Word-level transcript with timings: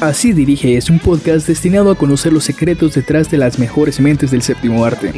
Así 0.00 0.32
dirige 0.32 0.76
es 0.76 0.90
un 0.90 1.00
podcast 1.00 1.48
destinado 1.48 1.90
a 1.90 1.96
conocer 1.96 2.32
los 2.32 2.44
secretos 2.44 2.94
detrás 2.94 3.28
de 3.30 3.36
las 3.36 3.58
mejores 3.58 3.98
mentes 3.98 4.30
del 4.30 4.42
séptimo 4.42 4.84
arte. 4.84 5.12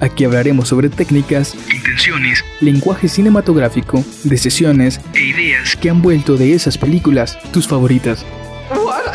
Aquí 0.00 0.24
hablaremos 0.24 0.68
sobre 0.68 0.90
técnicas, 0.90 1.54
intenciones, 1.74 2.44
lenguaje 2.60 3.08
cinematográfico, 3.08 4.04
decisiones 4.24 5.00
e 5.14 5.22
ideas 5.22 5.74
que 5.74 5.88
han 5.88 6.02
vuelto 6.02 6.36
de 6.36 6.52
esas 6.52 6.76
películas 6.76 7.38
tus 7.50 7.66
favoritas. 7.66 8.26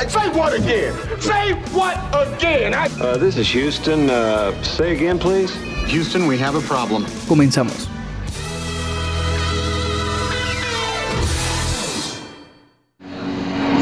Say 0.07 0.29
what 0.33 0.53
again? 0.53 0.93
Say 1.19 1.53
what 1.73 1.95
again? 2.11 2.73
Uh, 2.73 3.17
this 3.19 3.37
is 3.37 3.47
Houston. 3.53 4.09
Uh, 4.09 4.51
say 4.63 4.93
again, 4.93 5.19
please. 5.19 5.53
Houston, 5.87 6.27
we 6.27 6.39
have 6.39 6.57
a 6.57 6.61
problem. 6.61 7.05
Comenzamos. 7.27 7.87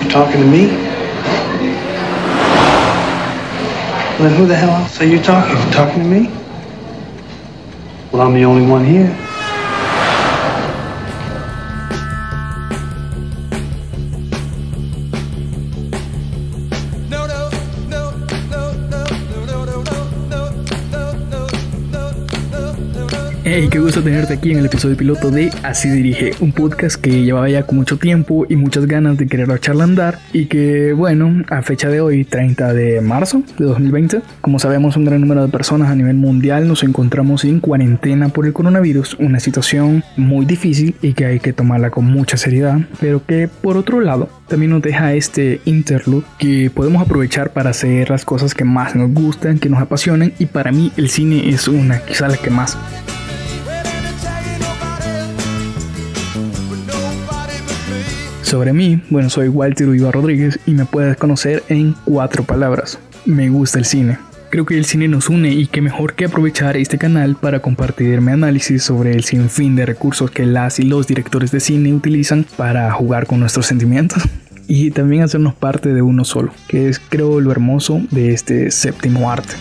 Talking 0.10 0.42
to 0.42 0.46
me? 0.48 0.68
Well, 4.18 4.28
then 4.28 4.38
who 4.38 4.48
the 4.48 4.56
hell 4.56 4.72
else 4.72 5.00
are 5.00 5.06
you 5.06 5.22
talking? 5.22 5.56
Talking 5.72 6.04
to 6.04 6.10
me? 6.10 6.28
Well, 8.12 8.24
I'm 8.24 8.34
the 8.34 8.44
only 8.44 8.70
one 8.70 8.84
here. 8.84 9.29
Hey, 23.52 23.68
qué 23.68 23.80
gusto 23.80 24.04
tenerte 24.04 24.36
aquí 24.36 24.52
en 24.52 24.60
el 24.60 24.68
episodio 24.68 24.96
piloto 24.96 25.32
de 25.32 25.50
Así 25.64 25.90
Dirige, 25.90 26.34
un 26.40 26.52
podcast 26.52 27.02
que 27.02 27.24
llevaba 27.24 27.50
ya 27.50 27.64
con 27.64 27.80
mucho 27.80 27.98
tiempo 27.98 28.46
y 28.48 28.56
muchas 28.56 28.86
ganas 28.86 29.18
de 29.18 29.26
querer 29.26 29.50
echarla 29.50 29.86
a 29.86 29.88
andar 29.88 30.20
y 30.34 30.46
que, 30.46 30.94
bueno, 30.94 31.44
a 31.50 31.64
fecha 31.64 31.90
de 31.90 32.00
hoy, 32.00 32.26
30 32.26 32.74
de 32.76 33.02
marzo 33.02 33.42
de 33.58 33.66
2020, 33.66 34.22
como 34.42 34.60
sabemos 34.60 34.98
un 34.98 35.06
gran 35.06 35.22
número 35.22 35.42
de 35.42 35.52
personas 35.52 35.90
a 35.90 35.96
nivel 35.96 36.16
mundial 36.16 36.68
nos 36.68 36.84
encontramos 36.84 37.44
en 37.44 37.60
cuarentena 37.60 38.30
por 38.30 38.46
el 38.46 38.54
coronavirus, 38.54 39.16
una 39.16 39.40
situación 39.40 40.04
muy 40.16 40.46
difícil 40.46 40.94
y 41.02 41.14
que 41.14 41.26
hay 41.26 41.40
que 41.40 41.52
tomarla 41.52 41.90
con 41.90 42.06
mucha 42.06 42.38
seriedad, 42.38 42.78
pero 43.00 43.26
que 43.26 43.48
por 43.48 43.78
otro 43.78 44.00
lado 44.00 44.30
también 44.48 44.70
nos 44.70 44.84
deja 44.84 45.16
este 45.16 45.60
interlude 45.66 46.24
que 46.38 46.70
podemos 46.70 47.02
aprovechar 47.02 47.52
para 47.52 47.72
hacer 47.72 48.12
las 48.12 48.26
cosas 48.26 48.54
que 48.54 48.64
más 48.64 48.96
nos 48.96 49.12
gustan, 49.12 49.58
que 49.58 49.70
nos 49.70 49.82
apasionan 49.82 50.34
y 50.38 50.46
para 50.46 50.72
mí 50.72 50.92
el 50.98 51.10
cine 51.10 51.50
es 51.50 51.68
una, 51.68 51.98
quizá 52.06 52.28
la 52.28 52.38
que 52.38 52.52
más. 52.52 52.78
Sobre 58.50 58.74
mí, 58.74 59.00
bueno, 59.12 59.30
soy 59.30 59.48
Walter 59.48 59.88
Ulloa 59.88 60.12
Rodríguez 60.12 60.60
y 60.66 60.72
me 60.72 60.86
puedes 60.86 61.16
conocer 61.18 61.62
en 61.70 61.94
cuatro 62.04 62.44
palabras. 62.44 62.98
Me 63.24 63.48
gusta 63.48 63.78
el 63.78 63.86
cine. 63.86 64.18
Creo 64.50 64.66
que 64.66 64.76
el 64.76 64.86
cine 64.86 65.08
nos 65.08 65.30
une 65.30 65.52
y 65.52 65.68
qué 65.68 65.82
mejor 65.82 66.16
que 66.16 66.26
aprovechar 66.26 66.76
este 66.76 66.98
canal 66.98 67.36
para 67.36 67.60
compartirme 67.60 68.32
análisis 68.32 68.82
sobre 68.82 69.12
el 69.12 69.24
sinfín 69.24 69.76
de 69.76 69.86
recursos 69.86 70.32
que 70.32 70.48
las 70.48 70.80
y 70.80 70.84
los 70.86 71.06
directores 71.06 71.52
de 71.52 71.60
cine 71.60 71.94
utilizan 71.94 72.44
para 72.58 72.92
jugar 72.92 73.28
con 73.28 73.40
nuestros 73.40 73.68
sentimientos 73.68 74.24
y 74.68 74.90
también 74.90 75.22
hacernos 75.22 75.54
parte 75.54 75.94
de 75.94 76.02
uno 76.02 76.26
solo, 76.26 76.52
que 76.68 76.90
es 76.90 76.98
creo 76.98 77.42
lo 77.42 77.52
hermoso 77.52 78.02
de 78.10 78.34
este 78.34 78.72
séptimo 78.72 79.30
arte. 79.32 79.54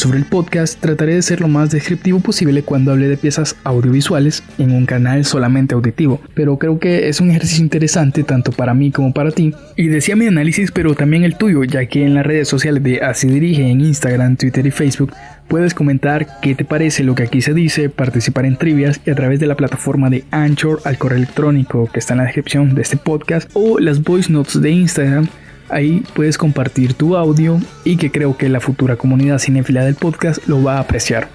Sobre 0.00 0.16
el 0.16 0.24
podcast 0.24 0.80
trataré 0.80 1.16
de 1.16 1.20
ser 1.20 1.42
lo 1.42 1.48
más 1.48 1.70
descriptivo 1.70 2.20
posible 2.20 2.62
cuando 2.62 2.90
hable 2.90 3.06
de 3.06 3.18
piezas 3.18 3.54
audiovisuales 3.64 4.42
en 4.56 4.72
un 4.72 4.86
canal 4.86 5.26
solamente 5.26 5.74
auditivo, 5.74 6.22
pero 6.32 6.56
creo 6.56 6.78
que 6.78 7.10
es 7.10 7.20
un 7.20 7.28
ejercicio 7.28 7.62
interesante 7.62 8.24
tanto 8.24 8.50
para 8.50 8.72
mí 8.72 8.92
como 8.92 9.12
para 9.12 9.30
ti. 9.30 9.52
Y 9.76 9.88
decía 9.88 10.16
mi 10.16 10.26
análisis, 10.26 10.72
pero 10.72 10.94
también 10.94 11.22
el 11.24 11.36
tuyo, 11.36 11.64
ya 11.64 11.84
que 11.84 12.02
en 12.02 12.14
las 12.14 12.24
redes 12.24 12.48
sociales 12.48 12.82
de 12.82 13.02
Así 13.02 13.28
Dirige 13.28 13.68
en 13.68 13.82
Instagram, 13.82 14.38
Twitter 14.38 14.66
y 14.66 14.70
Facebook 14.70 15.12
puedes 15.48 15.74
comentar 15.74 16.40
qué 16.40 16.54
te 16.54 16.64
parece 16.64 17.04
lo 17.04 17.14
que 17.14 17.24
aquí 17.24 17.42
se 17.42 17.52
dice, 17.52 17.90
participar 17.90 18.46
en 18.46 18.56
trivias 18.56 19.02
y 19.04 19.10
a 19.10 19.14
través 19.14 19.38
de 19.38 19.48
la 19.48 19.56
plataforma 19.56 20.08
de 20.08 20.24
Anchor 20.30 20.80
al 20.86 20.96
correo 20.96 21.18
electrónico 21.18 21.90
que 21.92 21.98
está 21.98 22.14
en 22.14 22.18
la 22.20 22.24
descripción 22.24 22.74
de 22.74 22.80
este 22.80 22.96
podcast 22.96 23.50
o 23.52 23.78
las 23.78 24.02
voice 24.02 24.32
notes 24.32 24.62
de 24.62 24.70
Instagram 24.70 25.28
Ahí 25.70 26.02
puedes 26.14 26.36
compartir 26.36 26.94
tu 26.94 27.16
audio 27.16 27.60
y 27.84 27.96
que 27.96 28.10
creo 28.10 28.36
que 28.36 28.48
la 28.48 28.60
futura 28.60 28.96
comunidad 28.96 29.38
cinéfila 29.38 29.84
del 29.84 29.94
podcast 29.94 30.46
lo 30.48 30.62
va 30.62 30.78
a 30.78 30.80
apreciar. 30.80 31.28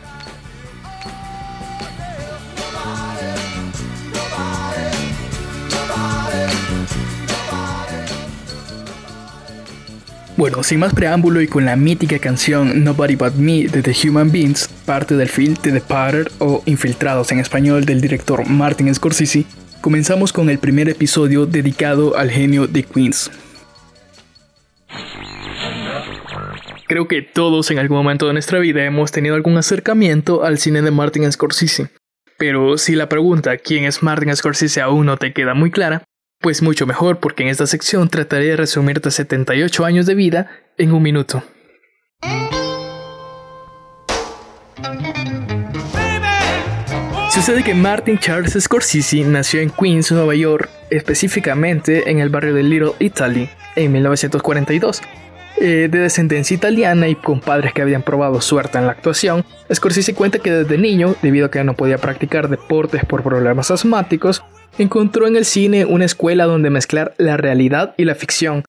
Bueno, 10.38 10.64
sin 10.64 10.80
más 10.80 10.94
preámbulo 10.94 11.42
y 11.42 11.48
con 11.48 11.64
la 11.64 11.78
mítica 11.78 12.20
canción 12.20 12.84
Nobody 12.84 13.16
But 13.16 13.36
Me 13.36 13.68
de 13.68 13.82
The 13.82 13.96
Human 14.06 14.34
Beings, 14.34 14.68
parte 14.86 15.16
del 15.16 15.30
film 15.30 15.56
The 15.56 15.72
Departed 15.72 16.28
o 16.40 16.62
Infiltrados 16.66 17.32
en 17.32 17.40
español 17.40 17.86
del 17.86 18.02
director 18.02 18.46
Martin 18.46 18.94
Scorsese, 18.94 19.46
comenzamos 19.80 20.34
con 20.34 20.50
el 20.50 20.60
primer 20.60 20.90
episodio 20.90 21.46
dedicado 21.46 22.18
al 22.18 22.32
genio 22.32 22.68
de 22.68 22.84
Queens, 22.84 23.32
Creo 26.88 27.08
que 27.08 27.24
todos 27.24 27.72
en 27.72 27.80
algún 27.80 27.98
momento 27.98 28.28
de 28.28 28.34
nuestra 28.34 28.60
vida 28.60 28.86
hemos 28.86 29.12
tenido 29.12 29.34
algún 29.34 29.58
acercamiento 29.58 30.44
al 30.44 30.60
cine 30.60 30.84
de 30.84 30.92
Martin 30.92 31.32
Scorsese. 31.32 31.90
Pero 32.38 32.78
si 32.78 32.96
la 32.96 33.10
pregunta 33.10 33.58
quién 33.58 33.86
es 33.86 34.04
Martin 34.04 34.36
Scorsese 34.36 34.82
aún 34.82 35.08
no 35.08 35.18
te 35.18 35.34
queda 35.34 35.56
muy 35.56 35.72
clara, 35.72 36.04
pues 36.40 36.62
mucho 36.62 36.86
mejor 36.86 37.20
porque 37.20 37.42
en 37.42 37.50
esta 37.50 37.66
sección 37.66 38.10
trataré 38.10 38.46
de 38.46 38.56
resumirte 38.58 39.10
78 39.10 39.84
años 39.84 40.06
de 40.06 40.14
vida 40.14 40.52
en 40.78 40.94
un 40.94 41.02
minuto. 41.02 41.44
Sucede 47.32 47.64
que 47.64 47.74
Martin 47.74 48.20
Charles 48.20 48.56
Scorsese 48.60 49.24
nació 49.24 49.60
en 49.60 49.72
Queens, 49.72 50.12
Nueva 50.12 50.36
York, 50.36 50.70
específicamente 50.92 52.12
en 52.12 52.20
el 52.20 52.30
barrio 52.30 52.54
de 52.54 52.64
Little 52.64 52.94
Italy, 53.00 53.50
en 53.76 53.92
1942 53.92 55.02
eh, 55.60 55.88
de 55.92 56.00
descendencia 56.00 56.54
italiana 56.56 57.08
y 57.08 57.16
con 57.16 57.40
padres 57.40 57.74
que 57.74 57.82
habían 57.82 58.02
probado 58.04 58.42
suerte 58.42 58.78
en 58.78 58.86
la 58.86 58.92
actuación, 58.92 59.44
Scorsese 59.74 60.14
cuenta 60.14 60.40
que 60.40 60.52
desde 60.52 60.78
niño, 60.78 61.16
debido 61.22 61.48
a 61.48 61.52
que 61.52 61.64
no 61.64 61.74
podía 61.76 61.98
practicar 61.98 62.50
deportes 62.50 63.04
por 63.06 63.24
problemas 63.24 63.72
asmáticos, 63.72 64.44
encontró 64.78 65.26
en 65.28 65.36
el 65.38 65.46
cine 65.46 65.86
una 65.86 66.06
escuela 66.06 66.46
donde 66.46 66.70
mezclar 66.70 67.14
la 67.18 67.38
realidad 67.38 67.94
y 67.98 68.04
la 68.06 68.14
ficción. 68.16 68.64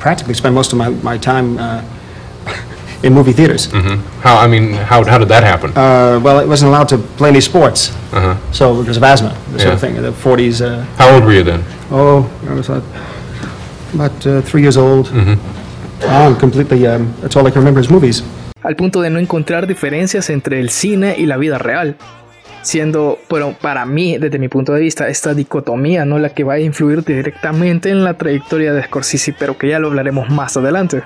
Practically 0.00 0.34
spent 0.34 0.54
most 0.54 0.72
of 0.72 0.78
my, 0.78 0.88
my 1.02 1.18
time 1.18 1.58
uh, 1.58 1.80
in 3.02 3.12
movie 3.12 3.32
theaters. 3.32 3.68
Mm-hmm. 3.72 4.00
How, 4.22 4.36
I 4.44 4.48
mean, 4.48 4.72
how, 4.74 5.04
how 5.04 5.18
did 5.18 5.28
that 5.28 5.44
happen? 5.44 5.70
Uh, 5.70 6.18
well, 6.22 6.38
I 6.40 6.44
wasn't 6.44 6.70
allowed 6.70 6.88
to 6.88 6.98
play 7.16 7.28
any 7.28 7.40
sports. 7.40 7.90
Uh-huh. 8.12 8.34
So 8.52 8.74
because 8.80 8.96
of 8.96 9.02
asthma, 9.04 9.30
the 9.52 9.58
sort 9.60 9.74
of 9.74 9.82
Yeah. 9.82 9.88
thing. 9.88 9.96
In 9.96 10.02
the 10.02 10.12
40s. 10.12 10.60
Uh, 10.60 10.84
How 10.96 11.14
old 11.14 11.24
were 11.24 11.32
you 11.34 11.42
then? 11.44 11.62
oh, 11.90 12.28
I 12.50 12.54
was 12.54 12.68
uh, 12.68 12.80
about 13.94 14.26
uh, 14.26 14.40
three 14.42 14.62
years 14.62 14.76
old. 14.76 15.08
Oh, 16.08 16.36
completely. 16.38 16.86
Um, 16.86 17.12
that's 17.20 17.36
all 17.36 17.46
I 17.46 17.50
can 17.50 17.60
remember 17.60 17.80
is 17.80 17.90
movies. 17.90 18.22
al 18.66 18.74
punto 18.74 19.00
de 19.00 19.10
no 19.10 19.20
encontrar 19.20 19.68
diferencias 19.68 20.28
entre 20.28 20.58
el 20.58 20.70
cine 20.70 21.14
y 21.16 21.26
la 21.26 21.36
vida 21.36 21.56
real. 21.56 21.96
Siendo, 22.62 23.20
bueno, 23.30 23.54
para 23.60 23.86
mí, 23.86 24.18
desde 24.18 24.40
mi 24.40 24.48
punto 24.48 24.72
de 24.72 24.80
vista, 24.80 25.08
esta 25.08 25.34
dicotomía 25.34 26.04
no 26.04 26.18
la 26.18 26.30
que 26.30 26.42
va 26.42 26.54
a 26.54 26.58
influir 26.58 27.04
directamente 27.04 27.90
en 27.90 28.02
la 28.02 28.14
trayectoria 28.14 28.72
de 28.72 28.82
Scorsese, 28.82 29.36
pero 29.38 29.56
que 29.56 29.68
ya 29.68 29.78
lo 29.78 29.86
hablaremos 29.86 30.30
más 30.30 30.56
adelante. 30.56 31.04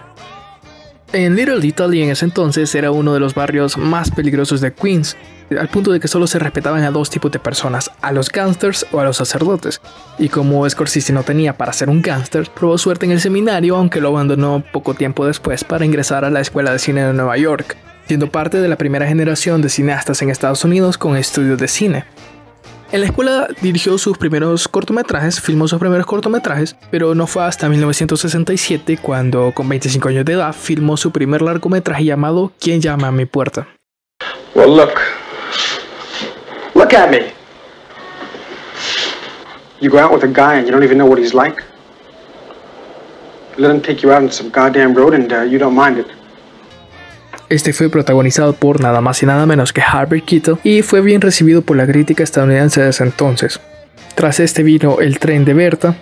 En 1.13 1.35
Little 1.35 1.67
Italy 1.67 2.05
en 2.05 2.11
ese 2.11 2.25
entonces 2.25 2.73
era 2.73 2.93
uno 2.93 3.13
de 3.13 3.19
los 3.19 3.35
barrios 3.35 3.77
más 3.77 4.13
peligrosos 4.13 4.61
de 4.61 4.73
Queens, 4.73 5.17
al 5.59 5.69
punto 5.69 5.91
de 5.91 5.99
que 5.99 6.07
solo 6.07 6.29
se 6.29 6.39
respetaban 6.39 6.85
a 6.85 6.93
dos 6.93 7.11
tipos 7.11 7.33
de 7.33 7.41
personas, 7.41 7.91
a 8.01 8.13
los 8.13 8.31
gangsters 8.31 8.87
o 8.93 9.01
a 9.01 9.05
los 9.05 9.17
sacerdotes. 9.17 9.81
Y 10.21 10.29
como 10.29 10.69
Scorsese 10.71 11.13
no 11.13 11.25
tenía 11.25 11.57
para 11.57 11.73
ser 11.73 11.91
un 11.91 12.01
gangster, 12.01 12.49
probó 12.55 12.79
suerte 12.79 13.07
en 13.07 13.13
el 13.13 13.21
seminario, 13.21 13.75
aunque 13.75 14.01
lo 14.01 14.11
abandonó 14.11 14.63
poco 14.73 14.95
tiempo 14.95 15.27
después 15.27 15.65
para 15.65 15.85
ingresar 15.85 16.25
a 16.25 16.31
la 16.31 16.41
Escuela 16.41 16.71
de 16.71 16.79
Cine 16.79 17.05
de 17.05 17.13
Nueva 17.13 17.37
York, 17.37 17.77
siendo 18.07 18.31
parte 18.31 18.61
de 18.61 18.69
la 18.69 18.77
primera 18.77 19.09
generación 19.09 19.63
de 19.63 19.69
cineastas 19.69 20.23
en 20.23 20.31
Estados 20.31 20.65
Unidos 20.65 20.97
con 20.97 21.17
estudios 21.17 21.59
de 21.59 21.67
cine. 21.67 22.05
En 22.93 23.01
la 23.01 23.07
escuela 23.07 23.47
dirigió 23.61 23.97
sus 23.99 24.19
primeros 24.19 24.67
cortometrajes, 24.67 25.41
filmó 25.41 25.69
sus 25.69 25.79
primeros 25.79 26.07
cortometrajes, 26.07 26.75
pero 26.91 27.15
no 27.15 27.29
fue 27.29 27.45
hasta 27.45 27.69
1967 27.69 28.99
cuando, 29.01 29.53
con 29.55 29.69
25 29.69 30.09
años 30.09 30.25
de 30.25 30.33
edad, 30.33 30.53
filmó 30.53 30.97
su 30.97 31.13
primer 31.13 31.41
largometraje 31.41 32.05
llamado 32.05 32.51
¿Quién 32.59 32.81
llama 32.81 33.07
a 33.07 33.13
mi 33.13 33.27
puerta? 33.27 33.69
Well, 34.57 34.75
look. 34.75 34.99
Look 36.75 36.93
at 36.93 37.11
me. 37.11 37.33
You 39.81 39.89
go 39.89 39.99
out 39.99 40.13
with 40.13 40.25
a 40.25 40.27
guy 40.27 40.59
and 40.59 40.67
you 40.67 40.73
don't 40.73 40.83
even 40.83 40.99
know 40.99 41.07
what 41.07 41.21
he's 41.21 41.33
like. 41.33 41.63
Let 43.57 43.71
him 43.71 43.81
take 43.81 44.03
you 44.03 44.11
out 44.11 44.25
on 44.25 44.33
some 44.33 44.51
goddamn 44.51 44.95
road 44.95 45.15
and 45.15 45.33
uh, 45.33 45.43
you 45.43 45.61
don't 45.61 45.77
mind 45.77 45.99
it. 45.99 46.09
Este 47.51 47.73
fue 47.73 47.91
protagonizado 47.91 48.53
por 48.53 48.81
nada 48.81 49.01
más 49.01 49.21
y 49.25 49.27
nada 49.27 49.45
menos 49.45 49.73
que 49.73 49.83
Harvey 49.83 50.23
Keitel 50.23 50.59
y 50.63 50.83
fue 50.83 51.01
bien 51.01 51.21
recibido 51.21 51.63
por 51.63 51.77
la 51.77 51.85
crítica 51.85 52.23
estadounidense 52.23 52.81
desde 52.81 53.05
entonces. 53.05 53.59
Tras 54.15 54.39
este 54.39 54.63
vino 54.63 55.01
El 55.01 55.19
tren 55.19 55.45
de 55.45 55.53
Berta 55.53 55.97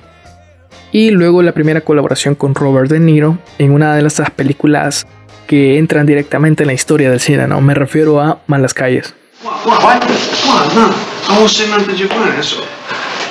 y 0.93 1.09
luego 1.09 1.43
la 1.43 1.53
primera 1.53 1.81
colaboración 1.81 2.35
con 2.35 2.55
Robert 2.55 2.91
De 2.91 3.01
Niro 3.01 3.39
en 3.59 3.73
una 3.73 3.97
de 3.97 4.03
las 4.03 4.21
películas 4.37 5.07
que 5.47 5.79
entran 5.79 6.05
directamente 6.05 6.65
en 6.65 6.67
la 6.67 6.75
historia 6.75 7.09
del 7.09 7.21
cine, 7.21 7.49
¿no? 7.49 7.63
Me 7.63 7.73
refiero 7.73 8.21
a 8.21 8.43
Malas 8.47 8.75
Calles. 8.75 9.15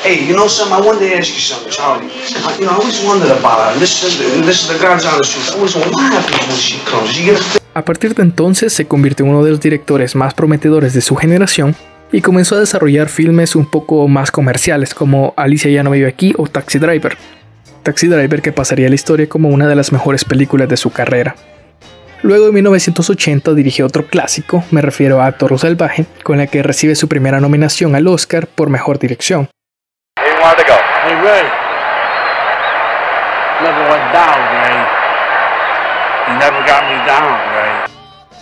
Hey, 0.04 0.26
you 0.28 0.36
know 0.36 0.48
something? 0.48 0.74
I 0.74 0.80
wanted 0.80 1.10
to 1.10 1.18
ask 1.18 1.34
you 1.34 1.42
something, 1.42 1.72
Charlie. 1.72 2.08
You 2.08 2.66
know, 2.66 2.72
I 2.72 2.78
always 2.78 3.04
wondered 3.04 3.32
about 3.32 3.74
her. 3.74 3.80
This 3.80 4.04
is 4.04 4.18
the, 4.18 4.26
A 7.78 7.86
partir 7.86 8.16
de 8.16 8.24
entonces 8.24 8.74
se 8.74 8.88
convirtió 8.88 9.24
en 9.24 9.34
uno 9.34 9.44
de 9.44 9.52
los 9.52 9.60
directores 9.60 10.16
más 10.16 10.34
prometedores 10.34 10.94
de 10.94 11.02
su 11.02 11.16
generación 11.16 11.76
y 12.12 12.22
comenzó 12.22 12.56
a 12.56 12.60
desarrollar 12.60 13.08
filmes 13.08 13.56
un 13.56 13.70
poco 13.70 14.08
más 14.08 14.32
comerciales 14.32 14.96
como 14.96 15.36
Alicia 15.38 15.70
ya 15.70 15.84
no 15.84 15.92
vive 15.92 16.08
aquí 16.08 16.34
o 16.40 16.48
Taxi 16.48 16.80
Driver. 16.80 17.16
Taxi 17.84 18.08
Driver 18.08 18.42
que 18.42 18.52
pasaría 18.52 18.88
a 18.88 18.90
la 18.90 18.96
historia 18.96 19.30
como 19.30 19.50
una 19.50 19.68
de 19.68 19.76
las 19.76 19.92
mejores 19.92 20.26
películas 20.26 20.68
de 20.68 20.76
su 20.76 20.90
carrera. 20.90 21.36
Luego 22.24 22.48
en 22.48 22.56
1980 22.56 23.54
dirigió 23.54 23.86
otro 23.86 24.08
clásico, 24.08 24.64
me 24.72 24.82
refiero 24.82 25.22
a 25.22 25.34
Toro 25.34 25.60
Salvaje, 25.60 26.08
con 26.24 26.40
la 26.40 26.48
que 26.48 26.64
recibe 26.64 26.96
su 26.96 27.08
primera 27.08 27.40
nominación 27.40 27.94
al 27.96 28.08
Oscar 28.08 28.48
por 28.48 28.72
Mejor 28.72 28.98
Dirección. 28.98 29.50
Hey, 30.18 30.34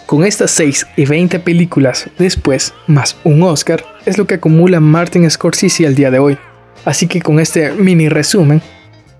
Con 0.05 0.23
estas 0.23 0.51
6 0.51 0.85
y 0.97 1.05
20 1.05 1.39
películas 1.39 2.07
después, 2.19 2.75
más 2.85 3.17
un 3.23 3.41
Oscar, 3.41 3.83
es 4.05 4.19
lo 4.19 4.27
que 4.27 4.35
acumula 4.35 4.79
Martin 4.79 5.27
Scorsese 5.29 5.87
al 5.87 5.95
día 5.95 6.11
de 6.11 6.19
hoy. 6.19 6.37
Así 6.85 7.07
que 7.07 7.23
con 7.23 7.39
este 7.39 7.71
mini 7.71 8.07
resumen, 8.07 8.61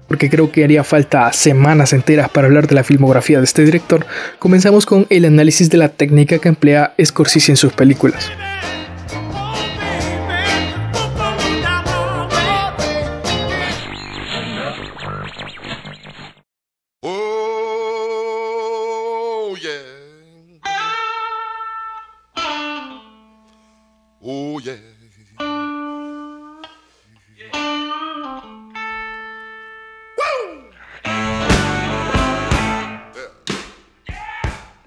porque 0.07 0.29
creo 0.29 0.51
que 0.51 0.63
haría 0.63 0.83
falta 0.83 1.33
semanas 1.33 1.91
enteras 1.91 2.29
para 2.29 2.45
hablar 2.45 2.67
de 2.67 2.75
la 2.75 2.83
filmografía 2.83 3.39
de 3.39 3.45
este 3.45 3.65
director, 3.65 4.05
comenzamos 4.37 4.85
con 4.85 5.07
el 5.09 5.25
análisis 5.25 5.71
de 5.71 5.77
la 5.77 5.89
técnica 5.89 6.37
que 6.37 6.49
emplea 6.49 6.93
Scorsese 7.03 7.53
en 7.53 7.57
sus 7.57 7.73
películas. 7.73 8.29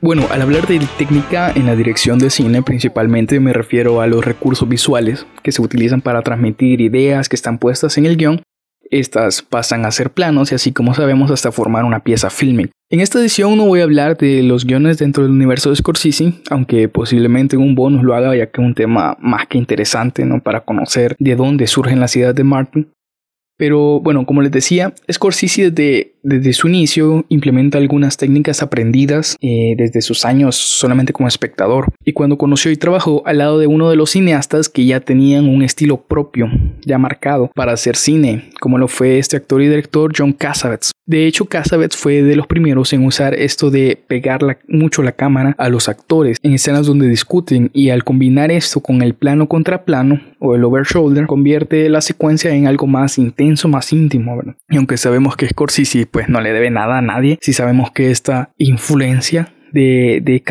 Bueno, 0.09 0.25
al 0.31 0.41
hablar 0.41 0.67
de 0.67 0.81
técnica 0.97 1.53
en 1.55 1.67
la 1.67 1.77
dirección 1.77 2.19
de 2.19 2.31
cine, 2.31 2.63
principalmente 2.63 3.41
me 3.41 3.53
refiero 3.53 4.01
a 4.01 4.07
los 4.07 4.25
recursos 4.25 4.67
visuales 4.67 5.27
que 5.43 5.53
se 5.53 5.61
utilizan 5.61 6.01
para 6.01 6.23
transmitir 6.23 6.81
ideas 6.81 7.29
que 7.29 7.37
están 7.37 7.59
puestas 7.59 7.99
en 7.99 8.07
el 8.07 8.17
guion. 8.17 8.41
Estas 8.91 9.43
pasan 9.43 9.85
a 9.85 9.91
ser 9.91 10.09
planos 10.09 10.51
y 10.51 10.55
así 10.55 10.73
como 10.73 10.95
sabemos 10.95 11.31
hasta 11.31 11.53
formar 11.53 11.85
una 11.85 12.05
pieza 12.05 12.31
fílmica. 12.31 12.71
En 12.89 13.01
esta 13.01 13.19
edición 13.19 13.59
no 13.59 13.67
voy 13.67 13.81
a 13.81 13.85
hablar 13.85 14.17
de 14.17 14.43
los 14.43 14.65
guiones 14.65 14.97
dentro 14.97 15.25
del 15.25 15.33
universo 15.33 15.69
de 15.69 15.77
Scorsese, 15.77 16.33
aunque 16.49 16.89
posiblemente 16.89 17.57
en 17.57 17.63
un 17.63 17.75
bonus 17.75 18.03
lo 18.03 18.15
haga 18.15 18.35
ya 18.35 18.47
que 18.47 18.63
es 18.63 18.67
un 18.67 18.75
tema 18.75 19.15
más 19.21 19.47
que 19.47 19.59
interesante 19.59 20.25
¿no? 20.25 20.41
para 20.43 20.63
conocer 20.63 21.17
de 21.19 21.37
dónde 21.37 21.67
surgen 21.67 22.01
las 22.01 22.17
ideas 22.17 22.35
de 22.35 22.45
Martin. 22.45 22.89
Pero 23.59 24.01
bueno, 24.01 24.25
como 24.25 24.41
les 24.41 24.53
decía, 24.53 24.95
Scorsese 25.13 25.71
desde, 25.71 26.15
desde 26.23 26.53
su 26.53 26.69
inicio 26.69 27.27
implementa 27.29 27.77
algunas 27.77 28.17
técnicas 28.17 28.63
aprendidas 28.63 29.37
eh, 29.41 29.75
desde 29.77 30.01
sus 30.01 30.25
años 30.25 30.55
solamente 30.57 31.13
como 31.13 31.29
espectador. 31.29 31.93
Y 32.05 32.13
cuando 32.13 32.39
conoció 32.39 32.71
y 32.71 32.77
trabajó 32.77 33.23
al 33.27 33.39
lado 33.39 33.59
de 33.59 33.67
uno 33.67 33.91
de 33.91 33.97
los 33.97 34.11
cineastas 34.11 34.69
que 34.69 34.87
ya 34.87 35.01
tenían 35.01 35.49
un 35.49 35.63
estilo 35.63 36.01
propio, 36.01 36.49
ya 36.87 36.99
marcado 36.99 37.51
para 37.55 37.73
hacer 37.73 37.97
cine, 37.97 38.51
como 38.61 38.79
lo 38.79 38.87
fue 38.87 39.19
este 39.19 39.37
actor 39.37 39.61
y 39.61 39.69
director 39.69 40.13
John 40.17 40.33
Cassavetes. 40.33 40.93
De 41.09 41.27
hecho, 41.27 41.47
Cassavetes 41.47 41.97
fue 41.97 42.23
de 42.23 42.37
los 42.37 42.47
primeros 42.47 42.93
en 42.93 43.07
usar 43.07 43.33
esto 43.33 43.71
de 43.71 43.99
pegar 44.07 44.41
mucho 44.69 45.03
la 45.03 45.13
cámara 45.13 45.55
a 45.57 45.71
los 45.71 45.89
actores 45.89 46.37
en 46.43 46.53
escenas 46.53 46.87
donde 46.87 47.09
discuten 47.09 47.71
y 47.73 47.89
al 47.89 48.05
combinar 48.05 48.51
esto 48.51 48.81
con 48.81 49.01
el 49.01 49.15
plano 49.15 49.49
contra 49.49 49.87
plano 49.87 50.21
o 50.39 50.55
el 50.55 50.65
over 50.65 50.85
shoulder 50.85 51.27
convierte 51.27 51.89
la 51.89 52.03
secuencia 52.03 52.55
en 52.55 52.67
algo 52.67 52.87
más 52.87 53.17
intenso, 53.17 53.69
más 53.69 53.91
íntimo, 53.91 54.37
¿verdad? 54.37 54.57
Y 54.69 54.77
aunque 54.77 54.99
sabemos 54.99 55.35
que 55.35 55.49
Scorsese 55.49 56.05
pues 56.05 56.29
no 56.29 56.43
le 56.43 56.53
debe 56.53 56.69
nada 56.69 56.99
a 56.99 57.03
nadie, 57.03 57.39
si 57.41 57.55
sabemos 57.55 57.91
que 57.91 58.11
esta 58.11 58.51
influencia 58.59 59.55
de, 59.73 60.21
de 60.23 60.43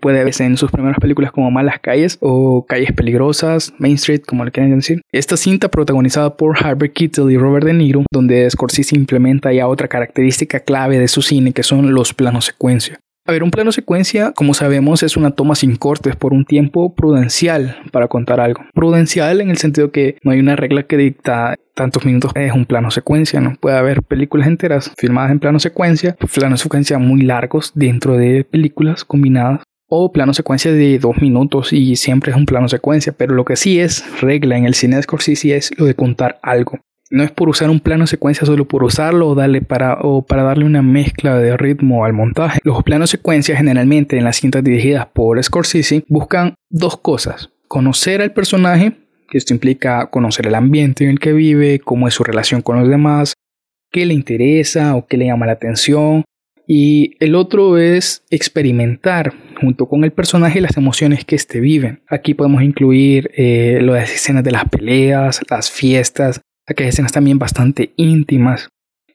puede 0.00 0.24
verse 0.24 0.44
en 0.44 0.56
sus 0.56 0.70
primeras 0.70 0.98
películas 0.98 1.32
como 1.32 1.50
Malas 1.50 1.80
Calles 1.80 2.18
o 2.20 2.66
Calles 2.66 2.92
Peligrosas, 2.92 3.72
Main 3.78 3.94
Street, 3.94 4.22
como 4.26 4.44
le 4.44 4.50
quieran 4.50 4.76
decir. 4.76 5.02
Esta 5.12 5.36
cinta 5.36 5.68
protagonizada 5.68 6.36
por 6.36 6.56
Harvey 6.62 6.90
Keitel 6.90 7.30
y 7.30 7.36
Robert 7.36 7.66
De 7.66 7.72
Niro, 7.72 8.04
donde 8.12 8.48
Scorsese 8.50 8.96
implementa 8.96 9.52
ya 9.52 9.68
otra 9.68 9.88
característica 9.88 10.60
clave 10.60 10.98
de 10.98 11.08
su 11.08 11.22
cine 11.22 11.52
que 11.52 11.62
son 11.62 11.94
los 11.94 12.14
planos 12.14 12.46
secuencia. 12.46 13.00
A 13.30 13.32
ver, 13.32 13.44
un 13.44 13.52
plano 13.52 13.70
secuencia, 13.70 14.32
como 14.32 14.54
sabemos, 14.54 15.04
es 15.04 15.16
una 15.16 15.30
toma 15.30 15.54
sin 15.54 15.76
cortes 15.76 16.16
por 16.16 16.32
un 16.32 16.44
tiempo 16.44 16.96
prudencial 16.96 17.76
para 17.92 18.08
contar 18.08 18.40
algo. 18.40 18.64
Prudencial 18.74 19.40
en 19.40 19.50
el 19.50 19.56
sentido 19.56 19.92
que 19.92 20.16
no 20.24 20.32
hay 20.32 20.40
una 20.40 20.56
regla 20.56 20.82
que 20.82 20.96
dicta 20.96 21.54
tantos 21.76 22.04
minutos 22.04 22.32
es 22.34 22.52
un 22.52 22.64
plano 22.64 22.90
secuencia, 22.90 23.40
¿no? 23.40 23.54
Puede 23.60 23.76
haber 23.76 24.02
películas 24.02 24.48
enteras 24.48 24.92
filmadas 24.98 25.30
en 25.30 25.38
plano 25.38 25.60
secuencia, 25.60 26.16
planos 26.34 26.58
secuencia 26.58 26.98
muy 26.98 27.22
largos 27.22 27.70
dentro 27.76 28.16
de 28.16 28.42
películas 28.42 29.04
combinadas 29.04 29.62
o 29.88 30.10
plano 30.10 30.34
secuencia 30.34 30.72
de 30.72 30.98
dos 30.98 31.18
minutos 31.22 31.72
y 31.72 31.94
siempre 31.94 32.32
es 32.32 32.36
un 32.36 32.46
plano 32.46 32.68
secuencia, 32.68 33.12
pero 33.16 33.36
lo 33.36 33.44
que 33.44 33.54
sí 33.54 33.78
es 33.78 34.04
regla 34.20 34.56
en 34.56 34.64
el 34.64 34.74
cine 34.74 34.96
de 34.96 35.02
Scorsese 35.02 35.54
es 35.54 35.70
lo 35.78 35.86
de 35.86 35.94
contar 35.94 36.40
algo. 36.42 36.80
No 37.10 37.24
es 37.24 37.32
por 37.32 37.48
usar 37.48 37.68
un 37.70 37.80
plano 37.80 38.06
secuencia 38.06 38.46
solo 38.46 38.66
por 38.66 38.84
usarlo 38.84 39.28
o, 39.28 39.34
darle 39.34 39.62
para, 39.62 39.94
o 40.00 40.22
para 40.22 40.44
darle 40.44 40.64
una 40.64 40.80
mezcla 40.80 41.36
de 41.38 41.56
ritmo 41.56 42.04
al 42.04 42.12
montaje. 42.12 42.60
Los 42.62 42.84
planos 42.84 43.10
secuencia 43.10 43.56
generalmente 43.56 44.16
en 44.16 44.24
las 44.24 44.36
cintas 44.36 44.62
dirigidas 44.62 45.06
por 45.06 45.42
Scorsese 45.42 46.04
buscan 46.08 46.54
dos 46.68 46.96
cosas. 46.98 47.50
Conocer 47.66 48.22
al 48.22 48.32
personaje, 48.32 48.92
que 49.28 49.38
esto 49.38 49.52
implica 49.52 50.08
conocer 50.10 50.46
el 50.46 50.54
ambiente 50.54 51.02
en 51.02 51.10
el 51.10 51.18
que 51.18 51.32
vive, 51.32 51.80
cómo 51.80 52.06
es 52.06 52.14
su 52.14 52.22
relación 52.22 52.62
con 52.62 52.78
los 52.78 52.88
demás, 52.88 53.34
qué 53.90 54.06
le 54.06 54.14
interesa 54.14 54.94
o 54.94 55.06
qué 55.06 55.16
le 55.16 55.26
llama 55.26 55.46
la 55.46 55.52
atención. 55.52 56.24
Y 56.72 57.16
el 57.18 57.34
otro 57.34 57.78
es 57.78 58.22
experimentar 58.30 59.34
junto 59.60 59.88
con 59.88 60.04
el 60.04 60.12
personaje 60.12 60.60
las 60.60 60.76
emociones 60.76 61.24
que 61.24 61.34
éste 61.34 61.58
vive. 61.58 61.98
Aquí 62.08 62.34
podemos 62.34 62.62
incluir 62.62 63.32
eh, 63.36 63.80
las 63.82 64.12
escenas 64.12 64.44
de 64.44 64.52
las 64.52 64.68
peleas, 64.68 65.40
las 65.50 65.68
fiestas, 65.68 66.40
aquellas 66.70 66.94
escenas 66.94 67.12
también 67.12 67.38
bastante 67.38 67.92
íntimas 67.96 68.68